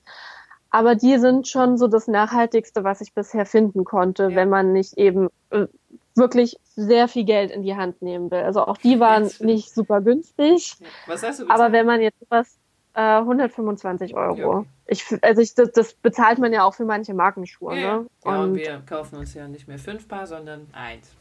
Aber 0.71 0.95
die 0.95 1.19
sind 1.19 1.47
schon 1.47 1.77
so 1.77 1.87
das 1.87 2.09
Nachhaltigste, 2.09 2.83
was 2.83 2.99
ich 2.99 3.13
bisher 3.13 3.45
finden 3.45 3.85
konnte, 3.85 4.23
ja. 4.23 4.35
wenn 4.35 4.49
man 4.49 4.73
nicht 4.73 4.97
eben 4.97 5.29
äh, 5.49 5.67
wirklich 6.15 6.59
sehr 6.75 7.07
viel 7.07 7.23
Geld 7.23 7.49
in 7.49 7.61
die 7.61 7.77
Hand 7.77 8.01
nehmen 8.01 8.29
will. 8.29 8.41
Also 8.41 8.65
auch 8.65 8.77
die 8.77 8.99
waren 8.99 9.31
nicht 9.39 9.73
super 9.73 10.01
günstig. 10.01 10.75
Was 11.07 11.23
hast 11.23 11.39
du 11.39 11.43
bezahlt? 11.43 11.61
Aber 11.61 11.71
wenn 11.71 11.85
man 11.85 12.01
jetzt 12.01 12.19
was 12.27 12.57
äh, 12.93 13.17
125 13.17 14.15
Euro. 14.15 14.35
Ja, 14.35 14.47
okay. 14.47 14.67
Ich, 14.87 15.05
also 15.21 15.41
ich, 15.41 15.55
das, 15.55 15.71
das, 15.71 15.93
bezahlt 15.93 16.39
man 16.39 16.53
ja 16.53 16.63
auch 16.63 16.73
für 16.73 16.85
manche 16.85 17.13
Markenschuhe. 17.13 17.75
Ja, 17.75 17.97
ne? 17.97 18.05
ja 18.25 18.31
und, 18.31 18.49
und, 18.49 18.55
wir 18.55 18.81
kaufen 18.85 19.17
uns 19.17 19.33
ja 19.33 19.47
nicht 19.47 19.67
mehr 19.67 19.79
fünf 19.79 20.07
Paar, 20.07 20.27
sondern 20.27 20.67
eins. 20.73 21.11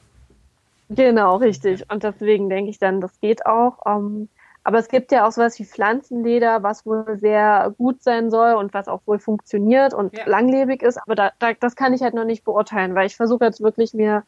Genau, 0.89 1.37
richtig. 1.37 1.91
Und 1.91 2.03
deswegen 2.03 2.51
denke 2.51 2.71
ich 2.71 2.79
dann, 2.79 3.01
das 3.01 3.19
geht 3.21 3.47
auch. 3.47 3.85
Um, 3.87 3.95
ähm, 3.95 4.29
aber 4.65 4.79
es 4.79 4.89
gibt 4.89 5.11
ja 5.11 5.27
auch 5.27 5.33
sowas 5.33 5.59
wie 5.59 5.65
Pflanzenleder, 5.65 6.63
was 6.63 6.87
wohl 6.87 7.19
sehr 7.19 7.75
gut 7.79 8.01
sein 8.03 8.31
soll 8.31 8.55
und 8.55 8.73
was 8.75 8.87
auch 8.87 9.01
wohl 9.07 9.19
funktioniert 9.19 9.93
und 9.93 10.17
ja. 10.17 10.25
langlebig 10.27 10.83
ist. 10.83 10.99
Aber 10.99 11.17
da, 11.17 11.33
da, 11.41 11.53
das 11.55 11.75
kann 11.75 11.95
ich 11.95 12.03
halt 12.03 12.15
noch 12.15 12.25
nicht 12.25 12.45
beurteilen, 12.45 12.95
weil 12.95 13.07
ich 13.07 13.17
versuche 13.17 13.45
jetzt 13.45 13.61
wirklich 13.61 13.93
mir 13.93 14.23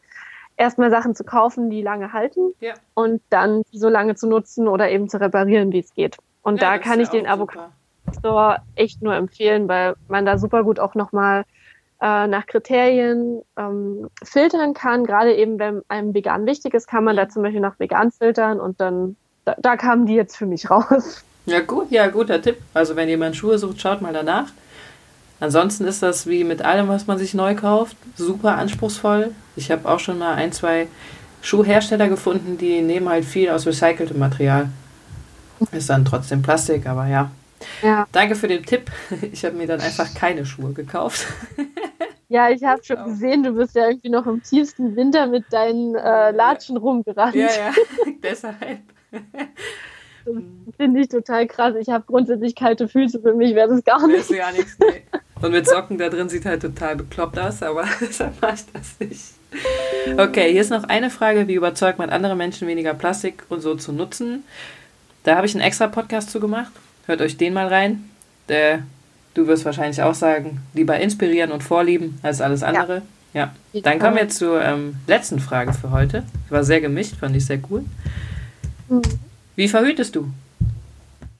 erstmal 0.57 0.91
Sachen 0.91 1.15
zu 1.15 1.23
kaufen, 1.23 1.69
die 1.69 1.81
lange 1.81 2.11
halten 2.11 2.53
ja. 2.59 2.73
und 2.95 3.21
dann 3.29 3.61
so 3.71 3.87
lange 3.87 4.15
zu 4.15 4.27
nutzen 4.27 4.67
oder 4.67 4.89
eben 4.89 5.07
zu 5.07 5.21
reparieren, 5.21 5.71
wie 5.71 5.79
es 5.79 5.93
geht. 5.93 6.17
Und 6.45 6.61
ja, 6.61 6.73
da 6.73 6.77
kann 6.77 6.99
ich 6.99 7.09
den 7.09 7.25
Avocado 7.25 7.71
Store 8.19 8.57
echt 8.75 9.01
nur 9.01 9.15
empfehlen, 9.15 9.67
weil 9.67 9.95
man 10.07 10.27
da 10.27 10.37
super 10.37 10.63
gut 10.63 10.79
auch 10.79 10.93
nochmal 10.93 11.43
äh, 11.99 12.27
nach 12.27 12.45
Kriterien 12.45 13.41
ähm, 13.57 14.11
filtern 14.23 14.75
kann. 14.75 15.05
Gerade 15.05 15.35
eben, 15.35 15.57
wenn 15.57 15.81
einem 15.87 16.13
vegan 16.13 16.45
wichtig 16.45 16.75
ist, 16.75 16.87
kann 16.87 17.03
man 17.03 17.15
da 17.15 17.27
zum 17.29 17.41
Beispiel 17.41 17.61
nach 17.61 17.79
vegan 17.79 18.11
filtern 18.11 18.59
und 18.59 18.79
dann, 18.79 19.15
da, 19.43 19.55
da 19.57 19.75
kamen 19.75 20.05
die 20.05 20.13
jetzt 20.13 20.37
für 20.37 20.45
mich 20.45 20.69
raus. 20.69 21.25
Ja, 21.47 21.61
gut, 21.61 21.89
ja, 21.89 22.07
guter 22.07 22.39
Tipp. 22.39 22.57
Also 22.75 22.95
wenn 22.95 23.09
jemand 23.09 23.35
Schuhe 23.35 23.57
sucht, 23.57 23.81
schaut 23.81 24.03
mal 24.03 24.13
danach. 24.13 24.49
Ansonsten 25.39 25.85
ist 25.85 26.03
das 26.03 26.27
wie 26.27 26.43
mit 26.43 26.61
allem, 26.61 26.87
was 26.89 27.07
man 27.07 27.17
sich 27.17 27.33
neu 27.33 27.55
kauft, 27.55 27.97
super 28.15 28.55
anspruchsvoll. 28.55 29.31
Ich 29.55 29.71
habe 29.71 29.89
auch 29.89 29.99
schon 29.99 30.19
mal 30.19 30.35
ein, 30.35 30.51
zwei 30.51 30.87
Schuhhersteller 31.41 32.07
gefunden, 32.07 32.59
die 32.59 32.83
nehmen 32.83 33.09
halt 33.09 33.25
viel 33.25 33.49
aus 33.49 33.65
recyceltem 33.65 34.19
Material. 34.19 34.69
Ist 35.71 35.89
dann 35.89 36.05
trotzdem 36.05 36.41
Plastik, 36.41 36.85
aber 36.87 37.07
ja. 37.07 37.31
ja. 37.81 38.07
Danke 38.11 38.35
für 38.35 38.47
den 38.47 38.65
Tipp. 38.65 38.91
Ich 39.31 39.43
habe 39.45 39.55
mir 39.55 39.67
dann 39.67 39.81
einfach 39.81 40.13
keine 40.13 40.45
Schuhe 40.45 40.73
gekauft. 40.73 41.25
Ja, 42.27 42.49
ich 42.49 42.63
habe 42.63 42.83
schon 42.83 43.03
gesehen, 43.05 43.43
du 43.43 43.53
bist 43.53 43.75
ja 43.75 43.87
irgendwie 43.87 44.09
noch 44.09 44.25
im 44.25 44.41
tiefsten 44.41 44.95
Winter 44.95 45.27
mit 45.27 45.45
deinen 45.51 45.93
äh, 45.93 46.31
Latschen 46.31 46.75
rumgerannt. 46.75 47.35
Ja, 47.35 47.45
ja, 47.45 47.73
deshalb. 48.23 48.79
Finde 50.75 51.01
ich 51.01 51.09
total 51.09 51.45
krass. 51.45 51.75
Ich 51.79 51.89
habe 51.89 52.03
grundsätzlich 52.07 52.55
kalte 52.55 52.87
Füße, 52.87 53.21
für 53.21 53.35
mich 53.35 53.53
wäre 53.53 53.69
das 53.69 53.83
gar 53.83 54.07
nicht. 54.07 54.27
Das 54.29 54.35
gar 54.35 54.51
nichts, 54.51 54.75
nee. 54.79 55.03
Und 55.39 55.51
mit 55.51 55.67
Socken 55.67 55.99
da 55.99 56.09
drin 56.09 56.27
sieht 56.27 56.45
halt 56.45 56.63
total 56.63 56.95
bekloppt 56.95 57.37
aus, 57.37 57.61
aber 57.61 57.85
deshalb 58.01 58.41
mache 58.41 58.55
ich 58.55 58.65
das 58.73 58.99
nicht. 58.99 59.35
Okay, 60.17 60.51
hier 60.51 60.61
ist 60.61 60.71
noch 60.71 60.85
eine 60.85 61.11
Frage, 61.11 61.47
wie 61.47 61.53
überzeugt 61.53 61.99
man 61.99 62.09
andere 62.09 62.35
Menschen 62.35 62.67
weniger 62.67 62.93
Plastik 62.93 63.43
und 63.49 63.61
so 63.61 63.75
zu 63.75 63.91
nutzen? 63.91 64.43
Da 65.25 65.35
habe 65.35 65.47
ich 65.47 65.55
einen 65.55 65.63
extra 65.63 65.87
Podcast 65.87 66.29
zu 66.29 66.39
gemacht. 66.39 66.71
Hört 67.07 67.19
euch 67.19 67.35
den 67.35 67.53
mal 67.53 67.67
rein. 67.67 68.09
Der, 68.47 68.83
du 69.33 69.47
wirst 69.47 69.65
wahrscheinlich 69.65 70.01
auch 70.03 70.13
sagen, 70.13 70.61
lieber 70.75 70.99
inspirieren 70.99 71.51
und 71.51 71.63
vorlieben 71.63 72.19
als 72.21 72.41
alles 72.41 72.61
andere. 72.61 73.01
Ja. 73.33 73.51
ja. 73.73 73.81
Dann 73.81 73.97
kommen 73.97 74.17
wir 74.17 74.29
zur 74.29 74.61
ähm, 74.61 74.97
letzten 75.07 75.39
Frage 75.39 75.73
für 75.73 75.89
heute. 75.89 76.23
War 76.49 76.63
sehr 76.63 76.79
gemischt, 76.79 77.15
fand 77.15 77.35
ich 77.35 77.43
sehr 77.43 77.57
cool. 77.71 77.83
Mhm. 78.87 79.01
Wie 79.55 79.67
verhütest 79.67 80.15
du? 80.15 80.29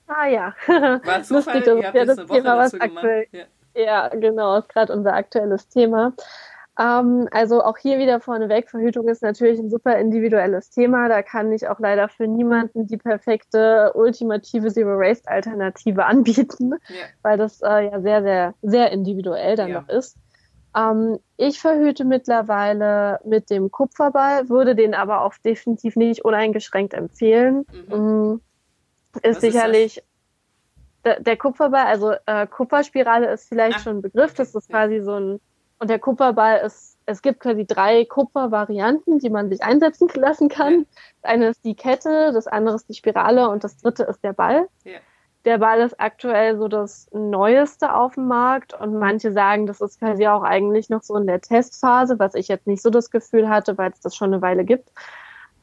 Ah 0.07 0.27
ja. 0.27 0.55
War 0.67 1.21
Zufall, 1.21 1.59
Lustig, 1.59 1.83
das 1.83 1.93
ja 1.93 2.05
das 2.05 2.25
Thema, 2.25 2.57
was 2.57 2.73
aktuell, 2.73 3.27
ja. 3.31 3.43
ja. 3.75 4.07
genau, 4.09 4.57
ist 4.57 4.69
gerade 4.69 4.93
unser 4.93 5.13
aktuelles 5.13 5.67
Thema. 5.67 6.11
Ähm, 6.77 7.27
also 7.31 7.63
auch 7.63 7.77
hier 7.77 7.99
wieder 7.99 8.19
vorneweg, 8.19 8.69
Verhütung 8.69 9.07
ist 9.07 9.21
natürlich 9.21 9.59
ein 9.59 9.69
super 9.69 9.97
individuelles 9.97 10.69
Thema. 10.69 11.07
Da 11.07 11.21
kann 11.21 11.51
ich 11.51 11.67
auch 11.67 11.79
leider 11.79 12.09
für 12.09 12.27
niemanden 12.27 12.87
die 12.87 12.97
perfekte, 12.97 13.93
ultimative 13.93 14.71
Zero-Waste-Alternative 14.71 16.05
anbieten, 16.05 16.73
ja. 16.89 17.05
weil 17.21 17.37
das 17.37 17.61
äh, 17.61 17.85
ja 17.85 18.01
sehr, 18.01 18.23
sehr, 18.23 18.53
sehr 18.61 18.91
individuell 18.91 19.55
dann 19.55 19.69
ja. 19.69 19.81
noch 19.81 19.89
ist. 19.89 20.17
Ähm, 20.75 21.19
ich 21.37 21.61
verhüte 21.61 22.03
mittlerweile 22.03 23.19
mit 23.23 23.49
dem 23.49 23.71
Kupferball, 23.71 24.49
würde 24.49 24.75
den 24.75 24.93
aber 24.93 25.21
auch 25.21 25.35
definitiv 25.45 25.95
nicht 25.95 26.25
uneingeschränkt 26.25 26.93
empfehlen. 26.93 27.65
Mhm. 27.89 28.31
Mm, 28.33 28.41
ist 29.21 29.35
Was 29.35 29.41
sicherlich 29.41 29.97
ist 29.97 30.05
der, 31.05 31.19
der, 31.21 31.37
Kupferball, 31.37 31.85
also 31.85 32.13
äh, 32.25 32.47
Kupferspirale 32.47 33.31
ist 33.31 33.47
vielleicht 33.47 33.77
Ach, 33.77 33.83
schon 33.83 33.97
ein 33.97 34.01
Begriff. 34.01 34.33
Das 34.33 34.55
ist 34.55 34.69
quasi 34.69 35.01
so 35.01 35.13
ein 35.13 35.39
und 35.79 35.89
der 35.89 35.99
Kupferball 35.99 36.59
ist, 36.65 36.97
es 37.05 37.21
gibt 37.21 37.39
quasi 37.41 37.65
drei 37.65 38.05
Kupfervarianten, 38.05 39.19
die 39.19 39.29
man 39.29 39.49
sich 39.49 39.63
einsetzen 39.63 40.09
lassen 40.15 40.49
kann. 40.49 40.85
Das 41.21 41.31
eine 41.31 41.47
ist 41.49 41.63
die 41.63 41.75
Kette, 41.75 42.31
das 42.33 42.47
andere 42.47 42.75
ist 42.75 42.89
die 42.89 42.93
Spirale 42.93 43.49
und 43.49 43.63
das 43.63 43.77
dritte 43.77 44.03
ist 44.03 44.23
der 44.23 44.33
Ball. 44.33 44.67
Ja. 44.83 44.99
Der 45.43 45.59
Ball 45.59 45.81
ist 45.81 45.99
aktuell 45.99 46.57
so 46.57 46.67
das 46.67 47.07
Neueste 47.11 47.93
auf 47.93 48.15
dem 48.15 48.27
Markt 48.27 48.73
und 48.73 48.97
manche 48.97 49.31
sagen, 49.31 49.67
das 49.67 49.79
ist 49.79 49.99
quasi 49.99 50.25
auch 50.25 50.41
eigentlich 50.41 50.89
noch 50.89 51.03
so 51.03 51.15
in 51.15 51.27
der 51.27 51.39
Testphase, 51.39 52.17
was 52.17 52.33
ich 52.33 52.47
jetzt 52.47 52.65
nicht 52.65 52.81
so 52.81 52.89
das 52.89 53.11
Gefühl 53.11 53.47
hatte, 53.47 53.77
weil 53.77 53.91
es 53.91 53.99
das 53.99 54.15
schon 54.15 54.33
eine 54.33 54.41
Weile 54.41 54.65
gibt. 54.65 54.91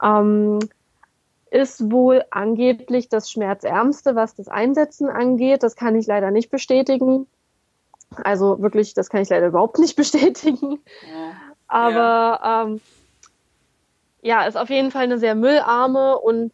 Ähm, 0.00 0.60
ist 1.50 1.90
wohl 1.90 2.24
angeblich 2.30 3.08
das 3.08 3.30
Schmerzärmste, 3.30 4.14
was 4.14 4.34
das 4.36 4.48
Einsetzen 4.48 5.10
angeht. 5.10 5.62
Das 5.64 5.74
kann 5.74 5.96
ich 5.96 6.06
leider 6.06 6.30
nicht 6.30 6.50
bestätigen. 6.50 7.26
Also 8.24 8.60
wirklich, 8.60 8.94
das 8.94 9.08
kann 9.08 9.22
ich 9.22 9.28
leider 9.28 9.48
überhaupt 9.48 9.78
nicht 9.78 9.96
bestätigen. 9.96 10.80
Ja. 11.02 11.32
Aber 11.68 12.40
ja. 12.42 12.62
Ähm, 12.62 12.80
ja, 14.22 14.44
ist 14.44 14.56
auf 14.56 14.70
jeden 14.70 14.90
Fall 14.90 15.04
eine 15.04 15.18
sehr 15.18 15.34
müllarme 15.34 16.18
und 16.18 16.52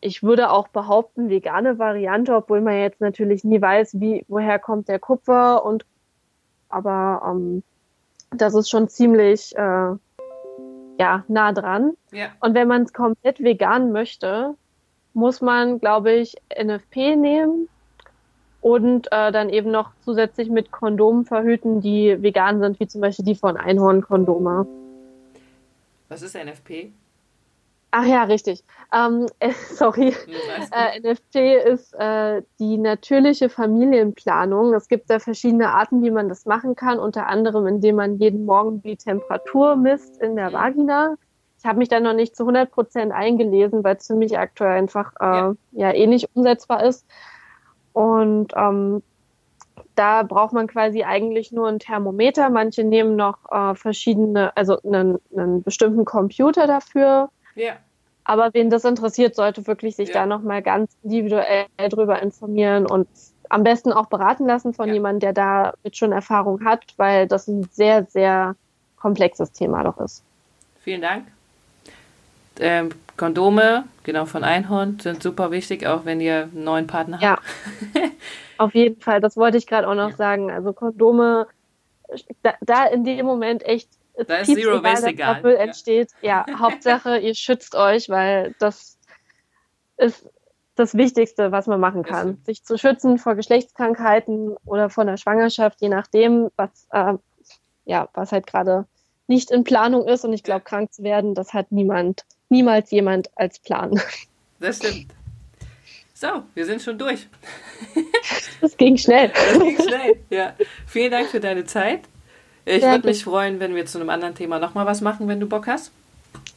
ich 0.00 0.22
würde 0.22 0.50
auch 0.50 0.68
behaupten, 0.68 1.28
vegane 1.30 1.78
Variante, 1.78 2.34
obwohl 2.34 2.60
man 2.60 2.78
jetzt 2.78 3.00
natürlich 3.00 3.44
nie 3.44 3.60
weiß, 3.60 4.00
wie, 4.00 4.24
woher 4.28 4.58
kommt 4.58 4.88
der 4.88 4.98
Kupfer 4.98 5.64
und 5.64 5.84
aber 6.68 7.22
ähm, 7.24 7.62
das 8.30 8.54
ist 8.54 8.70
schon 8.70 8.88
ziemlich 8.88 9.54
äh, 9.56 9.94
ja, 10.98 11.24
nah 11.28 11.52
dran. 11.52 11.92
Ja. 12.10 12.28
Und 12.40 12.54
wenn 12.54 12.66
man 12.66 12.82
es 12.82 12.92
komplett 12.92 13.40
vegan 13.40 13.92
möchte, 13.92 14.54
muss 15.12 15.40
man, 15.40 15.78
glaube 15.78 16.12
ich, 16.12 16.36
NFP 16.58 17.16
nehmen 17.16 17.68
und 18.62 19.08
äh, 19.10 19.32
dann 19.32 19.50
eben 19.50 19.70
noch 19.70 19.90
zusätzlich 20.04 20.48
mit 20.48 20.70
Kondomen 20.70 21.26
verhüten, 21.26 21.80
die 21.80 22.22
vegan 22.22 22.60
sind, 22.60 22.80
wie 22.80 22.86
zum 22.86 23.00
Beispiel 23.00 23.24
die 23.24 23.34
von 23.34 23.56
Einhorn-Kondome. 23.56 24.66
Was 26.08 26.22
ist 26.22 26.36
NFP? 26.36 26.92
Ach 27.90 28.06
ja, 28.06 28.22
richtig. 28.22 28.64
Ähm, 28.94 29.26
äh, 29.40 29.52
sorry. 29.74 30.14
Äh, 30.70 31.00
NFP 31.00 31.56
ist 31.64 31.92
äh, 31.94 32.42
die 32.60 32.78
natürliche 32.78 33.48
Familienplanung. 33.48 34.72
Es 34.74 34.88
gibt 34.88 35.10
da 35.10 35.18
verschiedene 35.18 35.74
Arten, 35.74 36.02
wie 36.02 36.10
man 36.12 36.28
das 36.28 36.46
machen 36.46 36.76
kann, 36.76 36.98
unter 36.98 37.26
anderem 37.26 37.66
indem 37.66 37.96
man 37.96 38.18
jeden 38.18 38.46
Morgen 38.46 38.80
die 38.82 38.96
Temperatur 38.96 39.76
misst 39.76 40.22
in 40.22 40.36
der. 40.36 40.52
Vagina. 40.52 41.16
Ich 41.58 41.64
habe 41.64 41.78
mich 41.78 41.88
da 41.88 42.00
noch 42.00 42.14
nicht 42.14 42.36
zu 42.36 42.44
100 42.44 42.70
Prozent 42.70 43.12
eingelesen, 43.12 43.84
weil 43.84 43.96
es 43.96 44.06
für 44.06 44.16
mich 44.16 44.38
aktuell 44.38 44.78
einfach 44.78 45.12
äh, 45.20 45.24
ja. 45.24 45.54
ja 45.72 45.92
eh 45.92 46.06
nicht 46.06 46.28
umsetzbar 46.34 46.84
ist. 46.84 47.06
Und 47.92 48.52
ähm, 48.56 49.02
da 49.94 50.22
braucht 50.22 50.52
man 50.52 50.66
quasi 50.66 51.02
eigentlich 51.02 51.52
nur 51.52 51.68
ein 51.68 51.78
Thermometer. 51.78 52.50
Manche 52.50 52.84
nehmen 52.84 53.16
noch 53.16 53.50
äh, 53.50 53.74
verschiedene, 53.74 54.56
also 54.56 54.80
einen, 54.82 55.18
einen 55.36 55.62
bestimmten 55.62 56.04
Computer 56.04 56.66
dafür. 56.66 57.30
Ja. 57.54 57.74
Aber 58.24 58.50
wen 58.54 58.70
das 58.70 58.84
interessiert, 58.84 59.34
sollte 59.34 59.66
wirklich 59.66 59.96
sich 59.96 60.08
ja. 60.08 60.14
da 60.14 60.26
nochmal 60.26 60.62
ganz 60.62 60.92
individuell 61.02 61.66
drüber 61.90 62.22
informieren 62.22 62.86
und 62.86 63.08
am 63.48 63.64
besten 63.64 63.92
auch 63.92 64.06
beraten 64.06 64.46
lassen 64.46 64.72
von 64.72 64.88
ja. 64.88 64.94
jemandem, 64.94 65.20
der 65.20 65.32
da 65.32 65.74
mit 65.82 65.96
schon 65.96 66.12
Erfahrung 66.12 66.64
hat, 66.64 66.84
weil 66.96 67.26
das 67.26 67.48
ein 67.48 67.68
sehr, 67.72 68.04
sehr 68.04 68.56
komplexes 68.96 69.52
Thema 69.52 69.82
doch 69.82 69.98
ist. 69.98 70.22
Vielen 70.80 71.02
Dank. 71.02 71.26
Ähm, 72.60 72.90
Kondome, 73.22 73.84
genau 74.02 74.26
von 74.26 74.42
Einhorn, 74.42 74.98
sind 74.98 75.22
super 75.22 75.52
wichtig, 75.52 75.86
auch 75.86 76.04
wenn 76.04 76.20
ihr 76.20 76.48
einen 76.52 76.64
neuen 76.64 76.88
Partner 76.88 77.20
habt. 77.20 77.44
Ja, 77.94 78.02
auf 78.58 78.74
jeden 78.74 79.00
Fall. 79.00 79.20
Das 79.20 79.36
wollte 79.36 79.58
ich 79.58 79.68
gerade 79.68 79.86
auch 79.86 79.94
noch 79.94 80.10
ja. 80.10 80.16
sagen. 80.16 80.50
Also 80.50 80.72
Kondome, 80.72 81.46
da, 82.42 82.54
da, 82.62 82.86
in 82.86 83.04
dem 83.04 83.24
Moment 83.24 83.64
echt 83.64 83.88
da 84.26 84.38
ist 84.38 84.48
Zero 84.48 84.78
egal, 84.78 84.82
Waste 84.82 85.06
egal. 85.06 85.40
Müll 85.40 85.54
entsteht. 85.54 86.10
Ja, 86.20 86.44
ja 86.48 86.58
Hauptsache, 86.58 87.18
ihr 87.18 87.36
schützt 87.36 87.76
euch, 87.76 88.08
weil 88.08 88.56
das 88.58 88.98
ist 89.98 90.28
das 90.74 90.96
Wichtigste, 90.96 91.52
was 91.52 91.68
man 91.68 91.78
machen 91.78 92.02
kann. 92.02 92.38
Sich 92.44 92.64
zu 92.64 92.76
schützen 92.76 93.18
vor 93.18 93.36
Geschlechtskrankheiten 93.36 94.56
oder 94.64 94.90
vor 94.90 95.02
einer 95.02 95.16
Schwangerschaft, 95.16 95.80
je 95.80 95.90
nachdem, 95.90 96.50
was, 96.56 96.88
äh, 96.90 97.14
ja, 97.84 98.08
was 98.14 98.32
halt 98.32 98.48
gerade 98.48 98.86
nicht 99.28 99.52
in 99.52 99.62
Planung 99.62 100.08
ist. 100.08 100.24
Und 100.24 100.32
ich 100.32 100.42
glaube, 100.42 100.62
krank 100.62 100.92
zu 100.92 101.04
werden, 101.04 101.36
das 101.36 101.54
hat 101.54 101.70
niemand 101.70 102.24
niemals 102.52 102.92
jemand 102.92 103.30
als 103.34 103.58
Plan. 103.58 104.00
Das 104.60 104.76
stimmt. 104.76 105.06
So, 106.14 106.28
wir 106.54 106.66
sind 106.66 106.80
schon 106.80 106.96
durch. 106.96 107.26
Das 108.60 108.76
ging 108.76 108.96
schnell. 108.96 109.32
Das 109.44 109.58
ging 109.58 109.76
schnell, 109.76 110.16
ja. 110.30 110.54
Vielen 110.86 111.10
Dank 111.10 111.26
für 111.26 111.40
deine 111.40 111.64
Zeit. 111.64 112.02
Ich 112.64 112.80
würde 112.80 113.08
mich 113.08 113.24
freuen, 113.24 113.58
wenn 113.58 113.74
wir 113.74 113.86
zu 113.86 113.98
einem 113.98 114.08
anderen 114.08 114.36
Thema 114.36 114.60
nochmal 114.60 114.86
was 114.86 115.00
machen, 115.00 115.26
wenn 115.26 115.40
du 115.40 115.46
Bock 115.46 115.66
hast. 115.66 115.90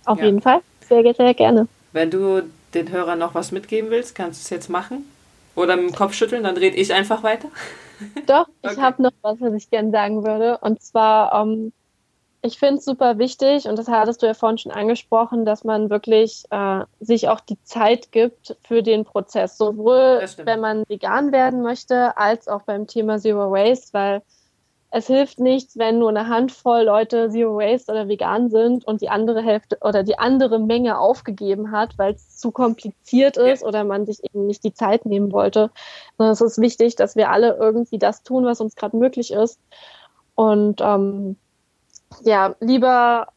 Auf 0.06 0.20
ja. 0.20 0.26
jeden 0.26 0.40
Fall. 0.40 0.62
Sehr, 0.88 1.02
sehr 1.16 1.34
gerne. 1.34 1.68
Wenn 1.94 2.12
du 2.12 2.44
den 2.76 2.92
Hörern 2.92 3.18
noch 3.18 3.34
was 3.34 3.52
mitgeben 3.52 3.90
willst, 3.90 4.14
kannst 4.14 4.40
du 4.40 4.44
es 4.44 4.50
jetzt 4.52 4.70
machen. 4.70 5.10
Oder 5.56 5.78
mit 5.78 5.90
dem 5.90 5.96
Kopf 5.96 6.14
schütteln, 6.14 6.44
dann 6.44 6.54
dreht 6.54 6.76
ich 6.76 6.94
einfach 6.94 7.24
weiter. 7.24 7.48
Doch, 8.28 8.48
ich 8.62 8.72
okay. 8.72 8.82
habe 8.82 9.02
noch 9.02 9.14
was, 9.24 9.42
was 9.42 9.54
ich 9.54 9.72
gerne 9.72 9.90
sagen 9.90 10.24
würde. 10.24 10.60
Und 10.60 10.84
zwar, 10.84 11.34
ähm, 11.34 11.72
ich 12.46 12.60
finde 12.60 12.76
es 12.76 12.86
super 12.86 13.18
wichtig, 13.18 13.68
und 13.68 13.78
das 13.78 13.88
hattest 13.88 14.22
du 14.22 14.28
ja 14.28 14.34
vorhin 14.34 14.58
schon 14.58 14.72
angesprochen, 14.72 15.46
dass 15.46 15.64
man 15.64 15.90
wirklich 15.90 16.44
äh, 16.52 16.82
sich 17.00 17.28
auch 17.30 17.40
die 17.40 17.62
Zeit 17.64 18.12
gibt 18.12 18.56
für 18.62 18.84
den 18.84 19.04
Prozess. 19.06 19.58
Sowohl 19.58 20.26
wenn 20.44 20.60
man 20.60 20.84
vegan 20.88 21.32
werden 21.32 21.62
möchte, 21.62 22.18
als 22.18 22.48
auch 22.48 22.62
beim 22.64 22.88
Thema 22.88 23.18
Zero 23.18 23.52
Waste, 23.52 23.94
weil 23.94 24.22
es 24.92 25.08
hilft 25.08 25.40
nichts, 25.40 25.78
wenn 25.78 26.00
nur 26.00 26.10
eine 26.10 26.30
Handvoll 26.30 26.84
Leute 26.84 27.30
Zero 27.30 27.58
Waste 27.58 27.92
oder 27.92 28.08
vegan 28.08 28.50
sind 28.50 28.86
und 28.86 29.02
die 29.02 29.10
andere 29.10 29.42
Hälfte 29.42 29.78
oder 29.82 30.04
die 30.04 30.18
andere 30.18 30.60
Menge 30.60 31.00
aufgegeben 31.00 31.72
hat, 31.72 31.98
weil 31.98 32.14
es 32.14 32.38
zu 32.38 32.52
kompliziert 32.52 33.36
ist 33.36 33.62
ja. 33.62 33.68
oder 33.68 33.84
man 33.84 34.06
sich 34.06 34.24
eben 34.24 34.46
nicht 34.46 34.64
die 34.64 34.74
Zeit 34.74 35.06
nehmen 35.06 35.34
wollte. 35.34 35.72
Sondern 36.18 36.34
es 36.34 36.42
ist 36.42 36.62
wichtig, 36.62 36.96
dass 36.96 37.16
wir 37.16 37.30
alle 37.30 37.58
irgendwie 37.58 37.98
das 37.98 38.24
tun, 38.24 38.46
was 38.46 38.62
uns 38.62 38.76
gerade 38.76 38.96
möglich 38.96 39.34
ist. 39.34 39.60
Und 40.36 40.80
ähm, 40.82 41.38
ja, 42.24 42.56
lieber 42.60 43.28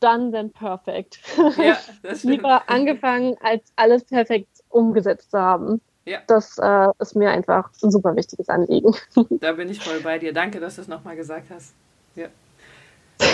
done 0.00 0.32
than 0.32 0.50
perfect. 0.50 1.18
Ja, 1.56 1.78
lieber 2.22 2.68
angefangen, 2.68 3.36
als 3.40 3.62
alles 3.76 4.04
perfekt 4.04 4.48
umgesetzt 4.70 5.30
zu 5.30 5.38
haben. 5.38 5.80
Ja. 6.06 6.18
Das 6.26 6.58
äh, 6.58 6.88
ist 6.98 7.14
mir 7.14 7.30
einfach 7.30 7.70
ein 7.82 7.90
super 7.90 8.16
wichtiges 8.16 8.48
Anliegen. 8.48 8.94
Da 9.40 9.52
bin 9.52 9.68
ich 9.68 9.82
voll 9.82 10.00
bei 10.00 10.18
dir. 10.18 10.32
Danke, 10.32 10.58
dass 10.58 10.76
du 10.76 10.82
es 10.82 10.88
nochmal 10.88 11.16
gesagt 11.16 11.50
hast. 11.50 11.72
Ja. 12.16 12.26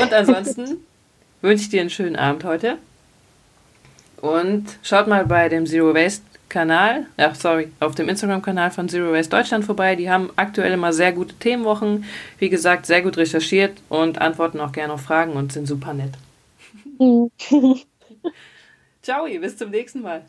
Und 0.03 0.13
ansonsten 0.13 0.85
wünsche 1.41 1.63
ich 1.63 1.69
dir 1.71 1.81
einen 1.81 1.91
schönen 1.91 2.17
Abend 2.17 2.45
heute. 2.45 2.79
Und 4.21 4.67
schaut 4.83 5.07
mal 5.07 5.25
bei 5.27 5.49
dem 5.49 5.67
Zero 5.67 5.95
Waste 5.95 6.25
Kanal, 6.49 7.07
ja, 7.19 7.35
sorry, 7.35 7.73
auf 7.81 7.95
dem 7.95 8.09
Instagram-Kanal 8.09 8.71
von 8.71 8.89
Zero 8.89 9.13
Waste 9.13 9.37
Deutschland 9.37 9.65
vorbei. 9.65 9.97
Die 9.97 10.11
haben 10.11 10.31
aktuell 10.37 10.73
immer 10.73 10.93
sehr 10.93 11.13
gute 11.13 11.35
Themenwochen. 11.35 12.05
Wie 12.39 12.49
gesagt, 12.49 12.87
sehr 12.87 13.03
gut 13.03 13.17
recherchiert 13.17 13.79
und 13.89 14.21
antworten 14.21 14.61
auch 14.61 14.73
gerne 14.73 14.93
auf 14.93 15.03
Fragen 15.03 15.33
und 15.33 15.53
sind 15.53 15.67
super 15.67 15.93
nett. 15.93 16.13
Ciao, 19.03 19.27
bis 19.27 19.57
zum 19.57 19.71
nächsten 19.71 20.03
Mal. 20.03 20.23